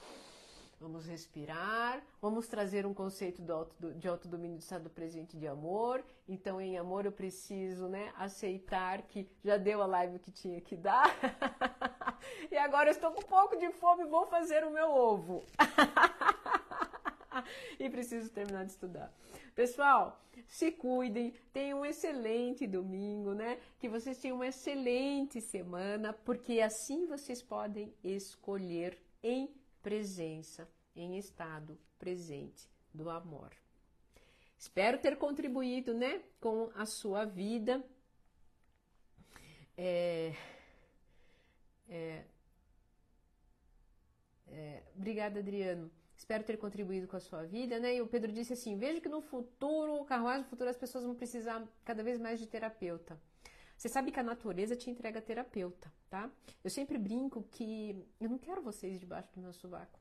Vamos 0.80 1.08
respirar, 1.08 2.03
vamos 2.22 2.47
trazer 2.47 2.86
um 2.86 2.93
conceito 2.93 3.41
do 3.41 3.51
auto, 3.51 3.93
de 3.95 4.08
autodomínio 4.08 4.58
do 4.58 4.62
estado 4.62 4.89
presente 4.91 5.36
de 5.36 5.47
amor. 5.47 6.03
Então, 6.28 6.62
em 6.62 6.78
amor, 6.78 7.05
eu 7.05 7.12
preciso 7.12 7.88
né, 7.88 8.14
aceitar 8.16 9.01
que 9.03 9.28
já 9.43 9.58
deu 9.58 9.82
a 9.82 9.88
live 9.88 10.20
que 10.20 10.30
tinha 10.30 10.62
que 10.62 10.76
dar. 10.76 11.16
e 12.51 12.58
agora 12.58 12.89
eu 12.89 12.91
estou 12.91 13.12
com 13.12 13.22
um 13.22 13.28
pouco 13.28 13.55
de 13.58 13.72
fome, 13.72 14.05
vou 14.05 14.28
fazer 14.28 14.64
o 14.66 14.70
meu 14.70 14.91
ovo. 14.91 15.43
e 17.80 17.89
preciso 17.89 18.30
terminar 18.32 18.66
de 18.66 18.72
estudar. 18.72 19.14
Pessoal, 19.56 20.22
se 20.48 20.72
cuidem, 20.72 21.34
tenham 21.52 21.80
um 21.80 21.86
excelente 21.86 22.68
domingo, 22.68 23.34
né? 23.34 23.60
Que 23.80 23.89
vocês 23.89 24.18
tenham 24.20 24.36
uma 24.38 24.48
excelente 24.48 25.41
semana, 25.41 26.14
porque 26.14 26.62
assim 26.62 27.06
vocês 27.06 27.41
podem 27.41 27.93
escolher 28.04 28.98
em 29.24 29.50
presença, 29.82 30.68
em 30.95 31.18
estado 31.18 31.78
presente 31.98 32.70
do 32.93 33.10
amor. 33.10 33.52
Espero 34.58 35.00
ter 35.00 35.18
contribuído, 35.18 35.93
né, 35.93 36.24
com 36.39 36.72
a 36.76 36.86
sua 36.86 37.26
vida. 37.26 37.84
É, 39.78 40.34
é, 41.88 42.26
é, 44.48 44.84
obrigada, 44.95 45.39
Adriano. 45.39 45.91
Espero 46.18 46.43
ter 46.43 46.57
contribuído 46.57 47.07
com 47.07 47.15
a 47.15 47.20
sua 47.20 47.43
vida, 47.43 47.80
né? 47.80 47.95
E 47.95 48.01
o 48.01 48.07
Pedro 48.07 48.32
disse 48.32 48.51
assim: 48.51 48.76
vejo 48.76 48.99
que 48.99 49.07
no 49.07 49.22
futuro, 49.22 50.03
carruagem 50.05 50.41
no 50.41 50.49
futuro, 50.49 50.70
as 50.70 50.76
pessoas 50.76 51.03
vão 51.03 51.13
precisar 51.13 51.63
cada 51.86 52.03
vez 52.03 52.20
mais 52.20 52.39
de 52.39 52.47
terapeuta. 52.47 53.20
Você 53.78 53.88
sabe 53.88 54.11
que 54.11 54.20
a 54.20 54.24
natureza 54.24 54.76
te 54.76 54.89
entrega 54.89 55.22
terapeuta, 55.22 55.93
tá? 56.09 56.32
Eu 56.63 56.72
sempre 56.72 56.97
brinco 56.97 57.43
que 57.51 58.03
eu 58.20 58.28
não 58.28 58.39
quero 58.39 58.63
vocês 58.63 58.99
debaixo 58.99 59.32
do 59.36 59.39
meu 59.39 59.53
sovaco. 59.53 59.99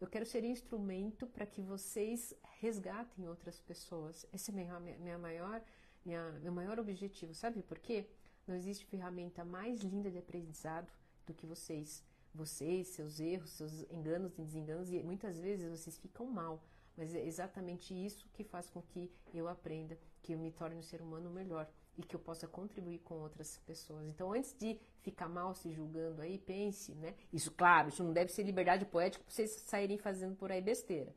Eu 0.00 0.08
quero 0.08 0.24
ser 0.24 0.42
instrumento 0.44 1.26
para 1.26 1.44
que 1.44 1.60
vocês 1.60 2.32
resgatem 2.60 3.28
outras 3.28 3.60
pessoas. 3.60 4.24
Esse 4.32 4.50
é 4.50 4.54
minha, 4.54 4.80
minha 4.80 5.18
maior, 5.18 5.60
minha, 6.02 6.32
meu 6.40 6.52
maior 6.52 6.78
objetivo. 6.78 7.34
Sabe 7.34 7.62
por 7.62 7.78
quê? 7.78 8.06
Não 8.46 8.54
existe 8.54 8.86
ferramenta 8.86 9.44
mais 9.44 9.80
linda 9.80 10.10
de 10.10 10.16
aprendizado 10.16 10.90
do 11.26 11.34
que 11.34 11.44
vocês 11.44 12.02
vocês, 12.34 12.88
seus 12.88 13.20
erros, 13.20 13.50
seus 13.50 13.82
enganos 13.90 14.38
e 14.38 14.42
desenganos, 14.42 14.90
e 14.90 15.02
muitas 15.02 15.38
vezes 15.38 15.68
vocês 15.68 15.98
ficam 15.98 16.26
mal, 16.26 16.62
mas 16.96 17.14
é 17.14 17.24
exatamente 17.24 17.94
isso 17.94 18.28
que 18.32 18.44
faz 18.44 18.68
com 18.68 18.82
que 18.82 19.10
eu 19.32 19.48
aprenda, 19.48 19.98
que 20.22 20.34
eu 20.34 20.38
me 20.38 20.50
torne 20.50 20.76
um 20.76 20.82
ser 20.82 21.00
humano 21.00 21.30
melhor 21.30 21.68
e 21.96 22.02
que 22.02 22.14
eu 22.14 22.20
possa 22.20 22.46
contribuir 22.46 23.00
com 23.00 23.20
outras 23.20 23.58
pessoas. 23.66 24.06
Então, 24.06 24.32
antes 24.32 24.54
de 24.56 24.78
ficar 25.00 25.28
mal 25.28 25.54
se 25.54 25.70
julgando 25.72 26.22
aí, 26.22 26.38
pense, 26.38 26.94
né? 26.94 27.14
Isso, 27.32 27.50
claro, 27.52 27.88
isso 27.88 28.04
não 28.04 28.12
deve 28.12 28.32
ser 28.32 28.44
liberdade 28.44 28.84
poética 28.84 29.24
para 29.24 29.32
vocês 29.32 29.50
saírem 29.50 29.98
fazendo 29.98 30.36
por 30.36 30.52
aí 30.52 30.60
besteira. 30.60 31.14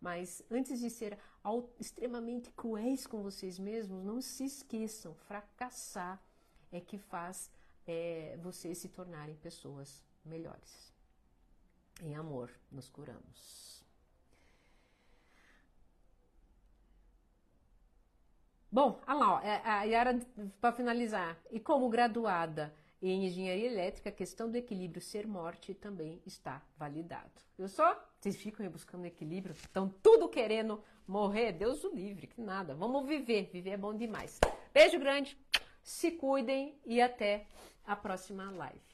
Mas 0.00 0.42
antes 0.50 0.80
de 0.80 0.88
ser 0.88 1.18
extremamente 1.78 2.50
cruéis 2.52 3.06
com 3.06 3.22
vocês 3.22 3.58
mesmos, 3.58 4.02
não 4.02 4.20
se 4.20 4.44
esqueçam, 4.44 5.14
fracassar 5.14 6.22
é 6.72 6.80
que 6.80 6.96
faz 6.96 7.50
é, 7.86 8.38
vocês 8.40 8.78
se 8.78 8.88
tornarem 8.88 9.34
pessoas 9.36 10.02
melhores. 10.24 10.92
Em 12.00 12.14
amor 12.16 12.50
nos 12.70 12.88
curamos. 12.88 13.84
Bom, 18.72 19.00
olha 19.06 19.18
lá, 19.18 19.34
ó, 19.34 19.40
é, 19.40 19.60
a 19.64 19.82
Yara, 19.82 20.20
para 20.60 20.72
finalizar, 20.72 21.36
e 21.50 21.58
como 21.58 21.88
graduada 21.88 22.72
em 23.02 23.26
engenharia 23.26 23.66
elétrica, 23.66 24.10
a 24.10 24.12
questão 24.12 24.48
do 24.48 24.56
equilíbrio 24.56 25.00
ser-morte 25.00 25.74
também 25.74 26.22
está 26.24 26.62
validado. 26.76 27.32
Eu 27.58 27.66
só? 27.66 27.98
Vocês 28.20 28.36
ficam 28.36 28.64
aí 28.64 28.70
buscando 28.70 29.06
equilíbrio? 29.06 29.54
Estão 29.54 29.88
tudo 30.02 30.28
querendo 30.28 30.82
morrer? 31.06 31.52
Deus 31.52 31.82
o 31.82 31.94
livre, 31.94 32.26
que 32.26 32.40
nada. 32.40 32.74
Vamos 32.74 33.06
viver, 33.06 33.50
viver 33.52 33.70
é 33.70 33.76
bom 33.76 33.94
demais. 33.94 34.38
Beijo 34.72 34.98
grande, 35.00 35.36
se 35.82 36.12
cuidem 36.12 36.78
e 36.84 37.00
até 37.00 37.46
a 37.84 37.96
próxima 37.96 38.50
live. 38.50 38.89